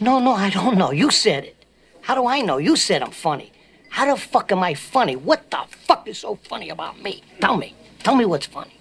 No, 0.00 0.18
no, 0.18 0.32
I 0.32 0.50
don't 0.50 0.76
know. 0.76 0.90
You 0.90 1.10
said 1.10 1.44
it. 1.44 1.61
How 2.02 2.14
do 2.14 2.26
I 2.26 2.40
know? 2.40 2.58
You 2.58 2.76
said 2.76 3.02
I'm 3.02 3.10
funny. 3.10 3.52
How 3.88 4.06
the 4.12 4.20
fuck 4.20 4.52
am 4.52 4.62
I 4.62 4.74
funny? 4.74 5.16
What 5.16 5.50
the 5.50 5.64
fuck 5.68 6.08
is 6.08 6.18
so 6.18 6.36
funny 6.36 6.68
about 6.70 7.00
me? 7.02 7.22
Tell 7.40 7.56
me. 7.56 7.74
Tell 8.02 8.16
me 8.16 8.24
what's 8.24 8.46
funny. 8.46 8.72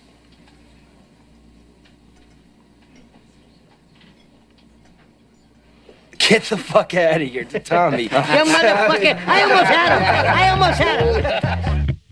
Get 6.17 6.43
the 6.43 6.57
fuck 6.57 6.93
out 6.93 7.21
of 7.21 7.27
here, 7.27 7.43
Tommy. 7.43 8.03
you 8.03 8.10
motherfucker! 8.10 9.27
I 9.27 9.41
almost 9.43 9.65
had 9.65 9.89
him. 9.97 10.34
I 10.34 10.49
almost 10.49 10.79
had 10.79 10.99
him. 11.01 11.61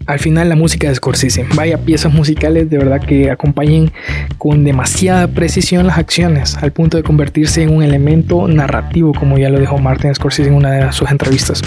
Al 0.10 0.18
final 0.18 0.50
la 0.50 0.56
música 0.56 0.90
de 0.90 0.96
Scorsese. 0.96 1.46
Vaya 1.54 1.78
piezas 1.78 2.12
musicales 2.12 2.68
de 2.68 2.80
verdad 2.80 3.00
que 3.00 3.30
acompañen 3.30 3.92
con 4.40 4.64
demasiada 4.64 5.28
precisión 5.28 5.86
las 5.86 6.00
acciones, 6.00 6.58
al 6.58 6.72
punto 6.72 6.98
de 6.98 7.04
convertirse 7.04 7.62
en 7.62 7.76
un 7.76 7.84
elemento 7.84 8.48
narrativo, 8.48 9.14
como 9.14 9.38
ya 9.38 9.50
lo 9.50 9.60
dijo 9.60 9.78
Martin 9.78 10.16
Scorsese 10.16 10.50
en 10.50 10.56
una 10.56 10.72
de 10.72 10.92
sus 10.94 11.12
entrevistas. 11.12 11.62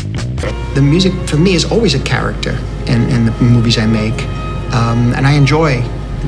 The 0.74 0.80
music 0.80 1.12
for 1.26 1.38
me 1.38 1.54
is 1.54 1.64
always 1.70 1.94
a 1.94 2.02
character 2.02 2.52
in, 2.88 3.08
in 3.10 3.26
the 3.26 3.44
movies 3.44 3.78
I 3.78 3.86
make, 3.86 4.24
um, 4.72 5.14
and 5.14 5.24
I 5.24 5.36
enjoy 5.36 5.80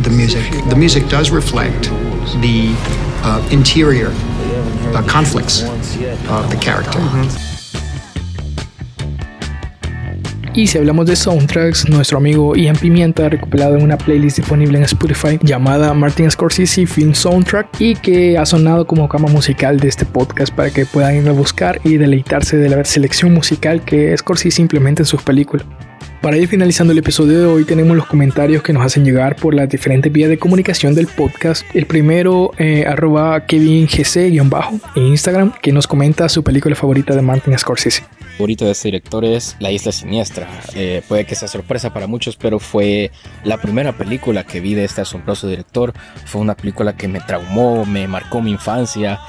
the 0.05 0.11
music. 0.11 0.43
The 0.69 0.77
music 0.77 1.09
does 1.09 1.33
reflect 1.33 1.91
the 2.41 2.77
uh, 3.25 3.43
interior 3.51 4.13
uh, 4.95 5.03
conflicts 5.09 5.65
of 6.29 6.49
the 6.49 6.59
character. 6.61 7.01
Y 10.57 10.69
si 10.69 10.79
hablamos 10.79 11.07
de 11.07 11.17
soundtracks, 11.17 11.89
nuestro 11.89 12.19
amigo 12.19 12.55
Ian 12.55 12.77
Pimienta 12.77 13.27
ha 13.27 13.29
recopilado 13.29 13.77
una 13.77 13.99
playlist 13.99 14.37
disponible 14.37 14.79
en 14.79 14.85
Spotify 14.85 15.37
llamada 15.43 15.93
Martin 15.95 16.31
Scorsese 16.31 16.87
Film 16.87 17.13
Soundtrack 17.13 17.81
y 17.81 17.97
que 17.97 18.39
ha 18.39 18.47
sonado 18.47 18.87
como 18.87 19.09
cama 19.09 19.29
musical 19.29 19.81
de 19.81 19.89
este 19.89 20.05
podcast 20.05 20.55
para 20.55 20.71
que 20.71 20.87
puedan 20.87 21.17
ir 21.17 21.29
a 21.29 21.33
buscar 21.33 21.81
y 21.83 21.97
deleitarse 21.97 22.57
de 22.57 22.69
la 22.69 22.85
selección 22.85 23.35
musical 23.35 23.85
que 23.85 24.17
Scorsese 24.17 24.63
implementa 24.63 25.03
en 25.03 25.07
sus 25.07 25.23
películas. 25.23 25.67
Para 26.23 26.39
ir 26.39 26.47
finalizando 26.47 26.93
el 26.93 27.01
episodio 27.01 27.41
de 27.41 27.47
hoy 27.47 27.65
tenemos 27.65 27.97
los 27.97 28.07
comentarios 28.07 28.63
que 28.63 28.73
nos 28.73 28.87
hacen 28.87 29.05
llegar 29.05 29.35
por 29.35 29.55
las 29.55 29.69
diferentes 29.69 30.11
vías 30.11 30.31
de 30.31 30.39
comunicación 30.39 30.95
del 30.95 31.09
podcast. 31.09 31.67
El 31.75 31.87
primero, 31.87 32.53
eh, 32.59 32.87
arroba 32.87 33.45
KevinGC-bajo 33.45 34.79
en 34.95 35.03
Instagram, 35.03 35.53
que 35.61 35.73
nos 35.73 35.89
comenta 35.89 36.29
su 36.29 36.45
película 36.45 36.77
favorita 36.77 37.15
de 37.15 37.23
Martin 37.23 37.59
Scorsese. 37.59 38.05
Favorito 38.37 38.65
de 38.65 38.73
este 38.73 38.89
director 38.89 39.25
es 39.25 39.57
La 39.61 39.71
Isla 39.71 39.93
Siniestra. 39.93 40.49
Eh, 40.75 41.03
puede 41.09 41.25
que 41.25 41.35
sea 41.35 41.49
sorpresa 41.49 41.93
para 41.93 42.07
muchos, 42.07 42.37
pero 42.37 42.59
fue 42.59 43.11
la 43.45 43.59
primera 43.59 43.93
película 43.97 44.45
que 44.45 44.61
vi 44.61 44.75
de 44.75 44.85
este 44.85 45.01
asombroso 45.01 45.49
director. 45.49 45.93
Fue 46.27 46.41
una 46.41 46.57
película 46.57 46.97
que 46.97 47.09
me 47.09 47.21
traumó, 47.21 47.85
me 47.87 48.09
marcó 48.09 48.43
mi 48.43 48.51
infancia. 48.51 49.21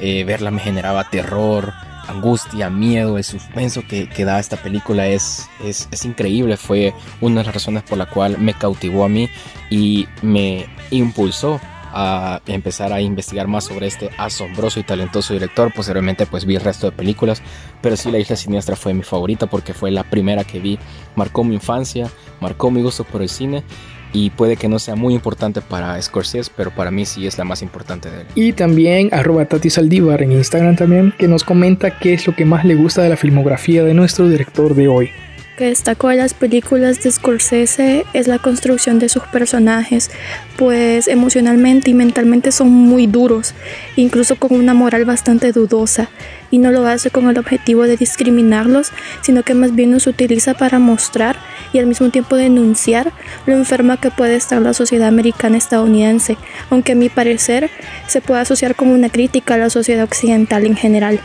Eh, 0.00 0.24
verla 0.24 0.50
me 0.50 0.60
generaba 0.60 1.08
terror, 1.10 1.72
angustia, 2.06 2.70
miedo, 2.70 3.18
el 3.18 3.24
suspenso 3.24 3.82
que, 3.88 4.08
que 4.08 4.24
da 4.24 4.38
esta 4.38 4.56
película 4.56 5.08
es, 5.08 5.48
es, 5.64 5.88
es, 5.90 6.04
increíble. 6.04 6.56
Fue 6.56 6.94
una 7.20 7.40
de 7.40 7.46
las 7.46 7.54
razones 7.54 7.82
por 7.82 7.98
la 7.98 8.06
cual 8.06 8.38
me 8.38 8.54
cautivó 8.54 9.04
a 9.04 9.08
mí 9.08 9.28
y 9.70 10.06
me 10.22 10.66
impulsó 10.90 11.60
a 11.98 12.42
empezar 12.46 12.92
a 12.92 13.00
investigar 13.00 13.48
más 13.48 13.64
sobre 13.64 13.86
este 13.86 14.10
asombroso 14.18 14.78
y 14.78 14.82
talentoso 14.82 15.32
director. 15.32 15.72
Posteriormente 15.74 16.26
pues 16.26 16.44
vi 16.44 16.56
el 16.56 16.60
resto 16.60 16.90
de 16.90 16.96
películas, 16.96 17.42
pero 17.80 17.96
sí 17.96 18.10
La 18.10 18.18
Isla 18.18 18.36
Siniestra 18.36 18.76
fue 18.76 18.92
mi 18.92 19.02
favorita 19.02 19.46
porque 19.46 19.72
fue 19.72 19.90
la 19.90 20.04
primera 20.04 20.44
que 20.44 20.60
vi. 20.60 20.78
Marcó 21.14 21.42
mi 21.42 21.54
infancia, 21.54 22.10
marcó 22.40 22.70
mi 22.70 22.82
gusto 22.82 23.04
por 23.04 23.22
el 23.22 23.30
cine 23.30 23.64
y 24.12 24.28
puede 24.28 24.56
que 24.56 24.68
no 24.68 24.78
sea 24.78 24.94
muy 24.94 25.14
importante 25.14 25.62
para 25.62 26.00
Scorsese, 26.00 26.50
pero 26.54 26.70
para 26.70 26.90
mí 26.90 27.06
sí 27.06 27.26
es 27.26 27.38
la 27.38 27.44
más 27.44 27.62
importante 27.62 28.10
de 28.10 28.20
él. 28.20 28.26
Y 28.34 28.52
también 28.52 29.08
arroba 29.12 29.46
Tati 29.46 29.70
Saldívar 29.70 30.22
en 30.22 30.32
Instagram 30.32 30.76
también, 30.76 31.14
que 31.18 31.28
nos 31.28 31.44
comenta 31.44 31.98
qué 31.98 32.12
es 32.12 32.26
lo 32.26 32.34
que 32.34 32.44
más 32.44 32.66
le 32.66 32.74
gusta 32.74 33.02
de 33.02 33.08
la 33.08 33.16
filmografía 33.16 33.84
de 33.84 33.94
nuestro 33.94 34.28
director 34.28 34.74
de 34.74 34.88
hoy 34.88 35.10
que 35.56 35.66
destacó 35.66 36.08
de 36.08 36.16
las 36.16 36.34
películas 36.34 37.02
de 37.02 37.10
Scorsese 37.10 38.04
es 38.12 38.28
la 38.28 38.38
construcción 38.38 38.98
de 38.98 39.08
sus 39.08 39.22
personajes, 39.24 40.10
pues 40.56 41.08
emocionalmente 41.08 41.90
y 41.90 41.94
mentalmente 41.94 42.52
son 42.52 42.70
muy 42.70 43.06
duros, 43.06 43.54
incluso 43.96 44.36
con 44.36 44.52
una 44.52 44.74
moral 44.74 45.04
bastante 45.04 45.52
dudosa, 45.52 46.08
y 46.50 46.58
no 46.58 46.70
lo 46.70 46.86
hace 46.86 47.10
con 47.10 47.28
el 47.28 47.38
objetivo 47.38 47.84
de 47.84 47.96
discriminarlos, 47.96 48.92
sino 49.22 49.42
que 49.42 49.54
más 49.54 49.74
bien 49.74 49.92
los 49.92 50.06
utiliza 50.06 50.54
para 50.54 50.78
mostrar 50.78 51.36
y 51.72 51.78
al 51.78 51.86
mismo 51.86 52.10
tiempo 52.10 52.36
denunciar 52.36 53.12
lo 53.46 53.54
enferma 53.54 53.98
que 53.98 54.10
puede 54.10 54.36
estar 54.36 54.60
la 54.60 54.74
sociedad 54.74 55.08
americana 55.08 55.56
estadounidense, 55.56 56.36
aunque 56.70 56.92
a 56.92 56.96
mi 56.96 57.08
parecer 57.08 57.70
se 58.06 58.20
puede 58.20 58.42
asociar 58.42 58.76
como 58.76 58.92
una 58.92 59.08
crítica 59.08 59.54
a 59.54 59.58
la 59.58 59.70
sociedad 59.70 60.04
occidental 60.04 60.66
en 60.66 60.76
general. 60.76 61.20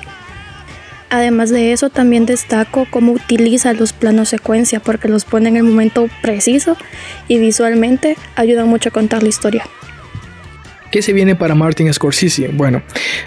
Además 1.12 1.50
de 1.50 1.74
eso, 1.74 1.90
también 1.90 2.26
destaco 2.26 2.88
cómo 2.90 3.12
utiliza 3.12 3.74
los 3.74 3.92
planos 3.92 4.30
secuencia 4.30 4.80
porque 4.80 5.10
los 5.10 5.26
pone 5.26 5.50
en 5.50 5.58
el 5.58 5.64
momento 5.64 6.08
preciso 6.22 6.78
y 7.28 7.38
visualmente 7.38 8.16
ayudan 8.38 8.70
mucho 8.70 8.90
a 8.90 8.94
contar 8.94 9.22
la 9.22 9.28
historia. 9.28 9.66
¿Qué 10.92 11.02
se 11.02 11.14
viene 11.14 11.38
para 11.38 11.56
Martin 11.56 11.92
Scorsese? 11.94 12.50
Bueno, 12.50 12.82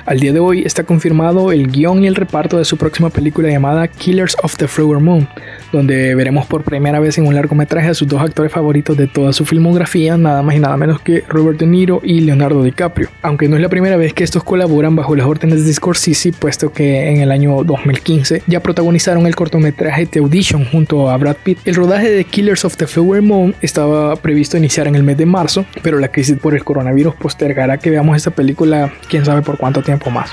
al 0.05 0.21
día 0.21 0.35
de 0.35 0.39
hoy 0.39 0.65
está 0.67 0.85
confirmado 0.85 1.51
el 1.51 1.73
guion 1.73 2.05
y 2.05 2.07
el 2.07 2.15
reparto 2.15 2.59
de 2.59 2.67
su 2.67 2.77
próxima 2.77 3.09
película 3.09 3.49
llamada 3.49 3.89
Killers 3.89 4.37
of 4.43 4.59
the 4.59 4.69
Flower 4.69 5.01
Moon, 5.01 5.27
donde 5.73 6.15
veremos 6.15 6.45
por 6.45 6.63
primera 6.63 7.01
vez 7.01 7.17
en 7.17 7.27
un 7.27 7.35
largometraje 7.35 7.89
a 7.89 7.95
sus 7.95 8.07
dos 8.07 8.21
actores 8.21 8.53
favoritos 8.53 8.99
de 8.99 9.07
toda 9.07 9.33
su 9.33 9.47
filmografía, 9.47 10.19
nada 10.19 10.43
más 10.43 10.57
y 10.57 10.59
nada 10.59 10.77
menos 10.77 11.01
que 11.01 11.25
Robert 11.27 11.59
De 11.59 11.65
Niro 11.65 12.03
y 12.05 12.21
Leonardo 12.21 12.63
DiCaprio. 12.63 13.09
Aunque 13.23 13.49
no 13.49 13.57
es 13.57 13.63
la 13.63 13.71
primera 13.71 13.97
vez 13.97 14.13
que 14.13 14.25
estos 14.25 14.45
colaboran 14.45 14.95
bajo 14.95 15.17
las 15.17 15.27
órdenes 15.27 15.65
de 15.65 15.73
Scorsese, 15.73 16.35
puesto 16.39 16.71
que 16.71 17.09
en 17.09 17.23
el 17.23 17.31
año 17.31 17.65
2015 17.65 18.43
ya 18.47 18.61
protagonizaron 18.61 19.27
el 19.27 19.37
cortometraje 19.37 20.05
The 20.05 20.19
Audition 20.19 20.67
junto 20.67 21.09
a 21.09 21.17
Brad 21.17 21.37
Pitt. 21.43 21.61
El 21.65 21.77
rodaje 21.77 22.11
de 22.11 22.25
Killers 22.25 22.67
of 22.67 22.77
the 22.77 22.87
Flower 22.87 23.23
Moon 23.23 23.55
estaba 23.63 24.17
previsto 24.17 24.59
iniciar 24.59 24.87
en 24.87 24.97
el 24.97 25.03
mes 25.03 25.17
de 25.17 25.25
marzo, 25.25 25.65
pero 25.83 25.99
la 25.99 26.09
crisis 26.09 26.37
por 26.37 26.55
el 26.55 26.63
coronavirus 26.63 27.15
hará 27.61 27.79
que 27.79 27.91
veamos 27.91 28.17
esta 28.17 28.31
película 28.31 28.93
quién 29.09 29.25
sabe 29.25 29.43
por 29.43 29.57
cuánto 29.57 29.83
tiempo 29.83 30.11
más. 30.11 30.31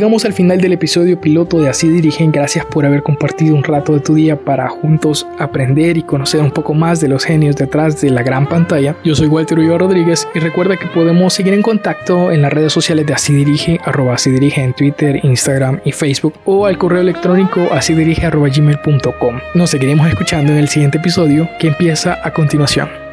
Llegamos 0.00 0.24
al 0.24 0.32
final 0.32 0.62
del 0.62 0.72
episodio 0.72 1.20
piloto 1.20 1.58
de 1.58 1.68
Así 1.68 1.86
Dirigen. 1.86 2.32
Gracias 2.32 2.64
por 2.64 2.86
haber 2.86 3.02
compartido 3.02 3.54
un 3.54 3.62
rato 3.62 3.92
de 3.92 4.00
tu 4.00 4.14
día 4.14 4.34
para 4.34 4.66
juntos 4.70 5.26
aprender 5.38 5.98
y 5.98 6.02
conocer 6.02 6.40
un 6.40 6.52
poco 6.52 6.72
más 6.72 7.02
de 7.02 7.08
los 7.08 7.22
genios 7.22 7.54
detrás 7.54 8.00
de 8.00 8.08
la 8.08 8.22
gran 8.22 8.48
pantalla. 8.48 8.96
Yo 9.04 9.14
soy 9.14 9.26
Walter 9.26 9.58
Ulloa 9.58 9.76
Rodríguez 9.76 10.26
y 10.34 10.38
recuerda 10.38 10.78
que 10.78 10.86
podemos 10.86 11.34
seguir 11.34 11.52
en 11.52 11.60
contacto 11.60 12.32
en 12.32 12.40
las 12.40 12.50
redes 12.50 12.72
sociales 12.72 13.04
de 13.04 13.12
Así 13.12 13.34
Dirige, 13.34 13.78
arroba 13.84 14.14
Así 14.14 14.30
Dirige 14.30 14.62
en 14.62 14.72
Twitter, 14.72 15.22
Instagram 15.22 15.80
y 15.84 15.92
Facebook 15.92 16.32
o 16.46 16.64
al 16.64 16.78
correo 16.78 17.02
electrónico 17.02 17.68
así 17.70 17.92
dirige 17.92 18.24
arroba 18.24 18.48
gmail.com. 18.48 19.38
Nos 19.54 19.68
seguiremos 19.68 20.08
escuchando 20.08 20.50
en 20.50 20.60
el 20.60 20.68
siguiente 20.68 20.96
episodio 20.96 21.46
que 21.58 21.68
empieza 21.68 22.16
a 22.24 22.32
continuación. 22.32 23.09